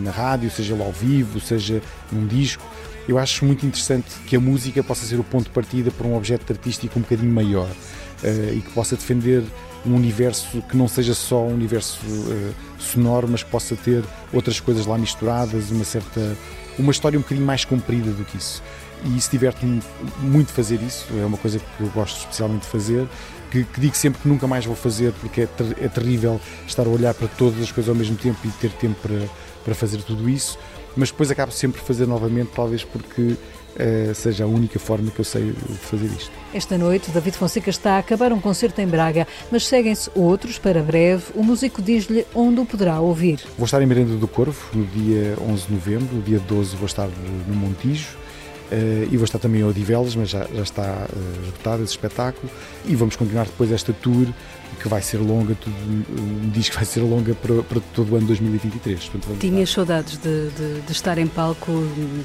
na 0.00 0.10
rádio, 0.10 0.50
seja 0.50 0.74
ele 0.74 0.82
ao 0.82 0.92
vivo, 0.92 1.40
seja 1.40 1.80
num 2.12 2.26
disco. 2.26 2.62
Eu 3.08 3.16
acho 3.16 3.42
muito 3.42 3.64
interessante 3.64 4.06
que 4.26 4.36
a 4.36 4.40
música 4.40 4.84
possa 4.84 5.06
ser 5.06 5.18
o 5.18 5.24
ponto 5.24 5.44
de 5.44 5.50
partida 5.50 5.90
para 5.90 6.06
um 6.06 6.14
objeto 6.14 6.52
artístico 6.52 6.98
um 6.98 7.00
bocadinho 7.00 7.32
maior 7.32 7.70
uh, 7.70 8.54
e 8.54 8.60
que 8.60 8.70
possa 8.72 8.96
defender 8.96 9.42
um 9.86 9.94
universo 9.94 10.62
que 10.68 10.76
não 10.76 10.86
seja 10.86 11.14
só 11.14 11.42
um 11.42 11.54
universo 11.54 12.04
uh, 12.04 12.54
sonoro, 12.78 13.26
mas 13.30 13.42
possa 13.42 13.74
ter 13.76 14.04
outras 14.30 14.60
coisas 14.60 14.84
lá 14.84 14.98
misturadas, 14.98 15.70
uma 15.70 15.84
certa 15.84 16.36
uma 16.78 16.92
história 16.92 17.18
um 17.18 17.22
bocadinho 17.22 17.46
mais 17.46 17.64
comprida 17.64 18.10
do 18.10 18.26
que 18.26 18.36
isso. 18.36 18.62
E 19.06 19.16
isso 19.16 19.30
diverte-me 19.30 19.82
muito 20.18 20.52
fazer 20.52 20.82
isso, 20.82 21.06
é 21.18 21.24
uma 21.24 21.38
coisa 21.38 21.58
que 21.58 21.82
eu 21.82 21.88
gosto 21.88 22.18
especialmente 22.18 22.62
de 22.62 22.68
fazer, 22.68 23.08
que, 23.50 23.64
que 23.64 23.80
digo 23.80 23.96
sempre 23.96 24.22
que 24.22 24.28
nunca 24.28 24.46
mais 24.46 24.64
vou 24.64 24.76
fazer 24.76 25.12
porque 25.12 25.42
é, 25.42 25.46
ter, 25.46 25.76
é 25.80 25.88
terrível 25.88 26.40
estar 26.66 26.86
a 26.86 26.88
olhar 26.88 27.12
para 27.14 27.28
todas 27.28 27.60
as 27.60 27.72
coisas 27.72 27.88
ao 27.88 27.94
mesmo 27.94 28.16
tempo 28.16 28.38
e 28.44 28.50
ter 28.52 28.70
tempo 28.72 28.96
para, 29.02 29.28
para 29.64 29.74
fazer 29.74 30.02
tudo 30.02 30.28
isso, 30.28 30.58
mas 30.96 31.10
depois 31.10 31.30
acabo 31.30 31.52
sempre 31.52 31.80
a 31.80 31.84
fazer 31.84 32.06
novamente, 32.06 32.50
talvez 32.54 32.84
porque 32.84 33.36
Uh, 33.70 34.12
seja 34.16 34.42
a 34.42 34.46
única 34.48 34.80
forma 34.80 35.12
que 35.12 35.20
eu 35.20 35.24
sei 35.24 35.52
de 35.52 35.78
fazer 35.78 36.06
isto. 36.06 36.32
Esta 36.52 36.76
noite, 36.76 37.08
David 37.12 37.36
Fonseca 37.36 37.70
está 37.70 37.92
a 37.92 37.98
acabar 37.98 38.32
um 38.32 38.40
concerto 38.40 38.80
em 38.80 38.86
Braga, 38.86 39.28
mas 39.50 39.64
seguem-se 39.64 40.10
outros 40.12 40.58
para 40.58 40.82
breve. 40.82 41.26
O 41.36 41.44
músico 41.44 41.80
diz-lhe 41.80 42.26
onde 42.34 42.58
o 42.60 42.66
poderá 42.66 43.00
ouvir. 43.00 43.38
Vou 43.56 43.64
estar 43.64 43.80
em 43.80 43.86
Merenda 43.86 44.16
do 44.16 44.26
Corvo 44.26 44.60
no 44.74 44.84
dia 44.86 45.36
11 45.40 45.68
de 45.68 45.72
novembro, 45.72 46.16
no 46.16 46.20
dia 46.20 46.40
12 46.40 46.76
vou 46.76 46.86
estar 46.86 47.08
no 47.46 47.54
Montijo. 47.54 48.18
Uh, 48.70 49.08
e 49.10 49.16
vou 49.16 49.24
estar 49.24 49.38
também 49.38 49.62
em 49.62 49.64
Odivelas, 49.64 50.14
mas 50.14 50.28
já, 50.28 50.46
já 50.54 50.62
está 50.62 51.06
uh, 51.12 51.82
esse 51.82 51.92
espetáculo. 51.92 52.50
E 52.84 52.94
vamos 52.94 53.16
continuar 53.16 53.46
depois 53.46 53.72
esta 53.72 53.92
tour, 53.92 54.28
que 54.78 54.88
vai 54.88 55.02
ser 55.02 55.18
longa, 55.18 55.54
tudo, 55.54 55.74
um 55.84 56.50
disco 56.50 56.76
vai 56.76 56.84
ser 56.84 57.00
longa 57.00 57.34
para, 57.34 57.62
para 57.62 57.80
todo 57.94 58.12
o 58.12 58.16
ano 58.16 58.26
2023. 58.26 59.08
Portanto, 59.08 59.38
Tinhas 59.38 59.70
saudades 59.70 60.16
de, 60.18 60.50
de, 60.50 60.80
de, 60.80 60.92
estar 60.92 61.18
em 61.18 61.26
palco 61.26 61.72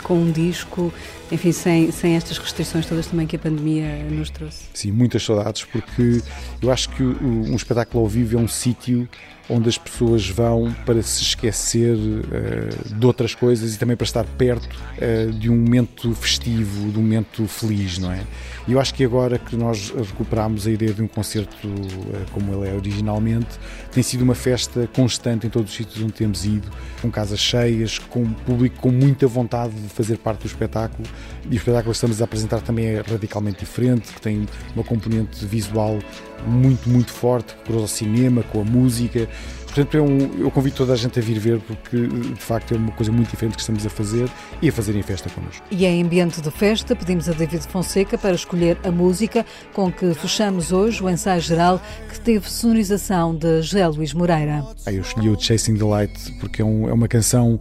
com 0.04 0.16
um 0.16 0.32
disco, 0.32 0.94
enfim, 1.32 1.52
sem, 1.52 1.92
sem 1.92 2.16
estas 2.16 2.38
restrições 2.38 2.86
todas 2.86 3.08
também 3.08 3.28
que 3.28 3.36
a 3.36 3.40
pandemia 3.40 4.04
nos 4.10 4.30
trouxe? 4.30 4.66
Sim, 4.74 4.92
muitas 4.92 5.24
saudades, 5.24 5.64
porque 5.64 6.22
eu 6.62 6.72
acho 6.72 6.90
que 6.90 7.04
um 7.04 7.56
espetáculo 7.56 8.04
ao 8.04 8.10
vivo 8.10 8.38
é 8.38 8.40
um 8.40 8.48
sítio 8.48 9.08
onde 9.50 9.70
as 9.70 9.78
pessoas 9.78 10.28
vão 10.28 10.76
para 10.86 11.02
se 11.02 11.22
esquecer 11.22 11.96
uh, 11.96 12.96
de 12.96 13.06
outras 13.06 13.36
coisas 13.36 13.76
e 13.76 13.80
também 13.80 13.96
para 13.96 14.06
estar 14.06 14.24
perto 14.24 14.68
uh, 14.98 15.32
de 15.32 15.50
um 15.50 15.56
momento 15.56 16.14
festivo, 16.16 16.92
de 16.92 16.98
um 16.98 17.02
momento 17.02 17.48
feliz, 17.48 17.98
não 17.98 18.12
é? 18.12 18.24
E 18.68 18.72
eu 18.72 18.80
acho 18.80 18.94
que 18.94 19.04
agora 19.04 19.38
que 19.38 19.56
nós 19.56 19.92
recuperamos 19.92 20.66
a 20.66 20.72
ideia 20.72 20.94
de 20.94 21.02
um 21.02 21.08
concerto 21.08 21.68
uh, 21.68 22.32
como 22.36 22.54
ele 22.54 22.70
é 22.70 22.74
originalmente, 22.76 23.58
tem 23.94 24.04
sido 24.04 24.22
uma 24.24 24.36
festa 24.36 24.90
constante 24.94 25.48
em 25.48 25.50
todos 25.50 25.72
os 25.72 25.78
sítios 25.78 26.04
onde 26.04 26.12
temos 26.12 26.44
ido, 26.44 26.70
com 27.02 27.10
casas 27.10 27.40
cheias, 27.40 27.98
com 27.98 28.26
público 28.26 28.76
com 28.82 28.92
muita 28.92 29.26
vontade 29.26 29.74
de 29.74 29.88
fazer 29.88 30.18
parte 30.18 30.42
do 30.42 30.48
espetáculo. 30.48 31.08
E 31.50 31.54
o 31.54 31.56
espetáculo 31.56 31.92
que 31.92 31.96
estamos 31.96 32.22
a 32.22 32.26
apresentar 32.26 32.60
também 32.60 32.88
é 32.88 33.02
radicalmente 33.02 33.60
diferente, 33.60 34.12
que 34.14 34.20
tem 34.20 34.46
uma 34.76 34.84
componente 34.84 35.46
visual 35.46 35.98
muito, 36.46 36.90
muito 36.90 37.12
forte, 37.12 37.56
que 37.56 37.64
cruza 37.64 37.86
o 37.86 37.88
cinema 37.88 38.44
com 38.44 38.60
a 38.60 38.66
música. 38.66 39.30
Portanto, 39.76 39.98
é 39.98 40.02
um, 40.02 40.40
eu 40.40 40.50
convido 40.50 40.78
toda 40.78 40.94
a 40.94 40.96
gente 40.96 41.20
a 41.20 41.22
vir 41.22 41.38
ver, 41.38 41.60
porque 41.60 42.08
de 42.08 42.40
facto 42.40 42.74
é 42.74 42.78
uma 42.78 42.94
coisa 42.94 43.12
muito 43.12 43.30
diferente 43.30 43.56
que 43.56 43.60
estamos 43.60 43.86
a 43.86 43.90
fazer 43.90 44.30
e 44.62 44.70
a 44.70 44.72
fazer 44.72 44.96
em 44.96 45.02
festa 45.02 45.30
connosco. 45.30 45.66
E 45.70 45.86
em 45.86 46.02
ambiente 46.02 46.40
de 46.40 46.50
festa, 46.50 46.96
pedimos 46.96 47.28
a 47.28 47.34
David 47.34 47.68
Fonseca 47.68 48.18
para 48.18 48.34
escolher 48.34 48.78
a 48.86 48.90
música 48.90 49.46
com 49.74 49.92
que 49.92 50.14
fechamos 50.14 50.72
hoje 50.72 51.04
o 51.04 51.10
ensaio 51.10 51.42
geral 51.42 51.82
que 52.08 52.18
teve 52.22 52.50
sonorização 52.50 53.36
de 53.36 53.62
José 53.62 53.86
Luís 53.86 54.14
Moreira. 54.14 54.66
Ah, 54.86 54.94
eu 54.94 55.02
escolhi 55.02 55.28
o 55.28 55.38
Chasing 55.38 55.76
the 55.76 55.84
Light 55.84 56.32
porque 56.40 56.62
é, 56.62 56.66
um, 56.66 56.88
é, 56.88 56.94
uma 56.94 57.10
canção 57.10 57.60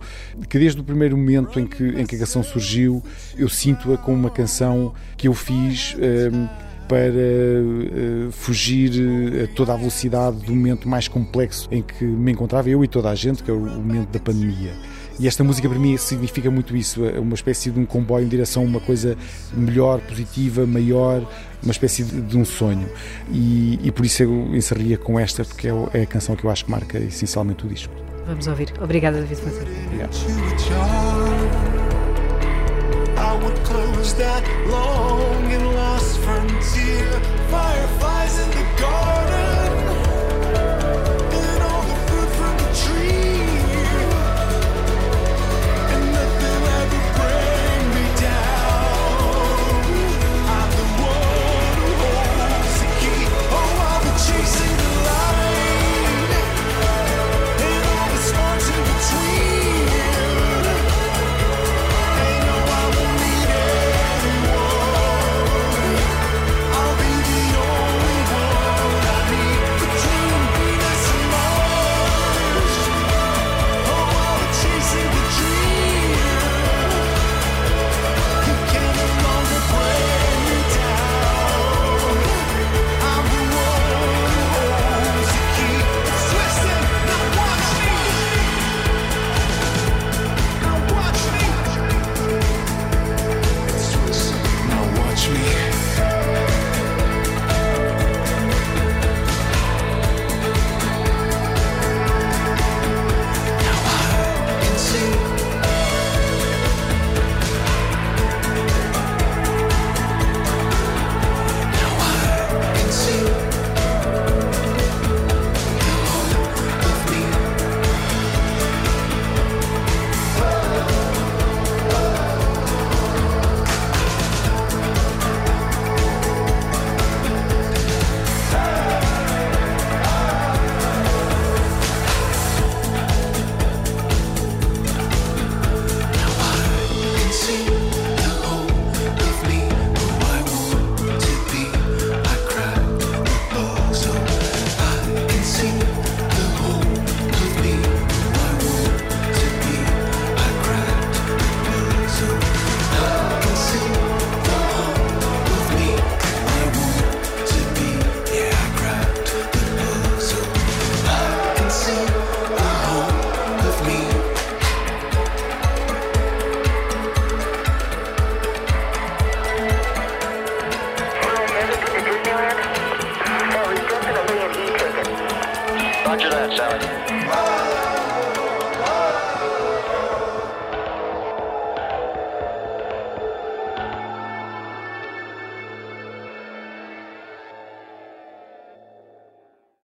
que, 0.49 0.57
desde 0.57 0.81
o 0.81 0.85
primeiro 0.85 1.17
momento 1.17 1.59
em 1.59 1.67
que, 1.67 1.83
em 1.83 2.07
que 2.07 2.15
a 2.15 2.19
canção 2.21 2.45
surgiu, 2.45 3.03
eu 3.37 3.49
sinto-a 3.49 3.99
como 3.99 4.17
uma 4.17 4.31
canção 4.31 4.95
que 5.17 5.27
eu 5.27 5.35
fiz. 5.35 5.97
Um, 5.97 6.47
para 6.89 7.23
uh, 7.23 8.33
fugir 8.33 8.93
a 9.45 9.55
toda 9.55 9.73
a 9.73 9.77
velocidade 9.77 10.37
do 10.39 10.55
momento 10.55 10.89
mais 10.89 11.09
complexo 11.09 11.69
em 11.71 11.83
que 11.83 12.05
me 12.05 12.33
encontrava 12.33 12.69
eu 12.69 12.85
e 12.85 12.89
toda 12.89 13.11
a 13.11 13.15
gente, 13.15 13.43
que 13.43 13.51
é 13.51 13.55
o 13.55 13.61
momento 13.61 14.11
da 14.11 14.21
pandemia. 14.21 14.73
E 15.19 15.29
esta 15.29 15.45
música 15.45 15.69
para 15.69 15.79
mim 15.79 15.97
significa 15.97 16.51
muito 16.51 16.77
isso, 16.77 17.05
é 17.05 17.21
uma 17.21 17.35
espécie 17.35 17.71
de 17.71 17.79
um 17.79 17.87
comboio 17.87 18.25
em 18.25 18.29
direção 18.29 18.65
a 18.65 18.67
uma 18.67 18.81
coisa 18.81 19.17
melhor, 19.53 20.01
positiva, 20.01 20.67
maior, 20.67 21.25
uma 21.63 21.71
espécie 21.71 22.03
de, 22.03 22.21
de 22.21 22.37
um 22.37 22.45
sonho. 22.45 22.89
E, 23.31 23.79
e, 23.83 23.93
por 23.93 24.05
isso 24.05 24.25
eu 24.25 24.55
encerraria 24.55 24.99
com 24.99 25.19
esta, 25.19 25.45
porque 25.45 25.69
é, 25.69 25.73
é, 25.95 26.03
a 26.03 26.07
canção 26.07 26.35
que 26.35 26.45
eu 26.45 26.51
acho 26.51 26.65
que 26.65 26.71
marca 26.71 26.99
essencialmente 26.99 27.65
o 27.65 27.69
disco. 27.69 27.95
Vamos 28.27 28.47
ouvir. 28.49 28.73
Obrigada, 28.81 29.21
David 29.21 29.41
Macedo. 29.43 29.71
Obrigado. 29.87 30.15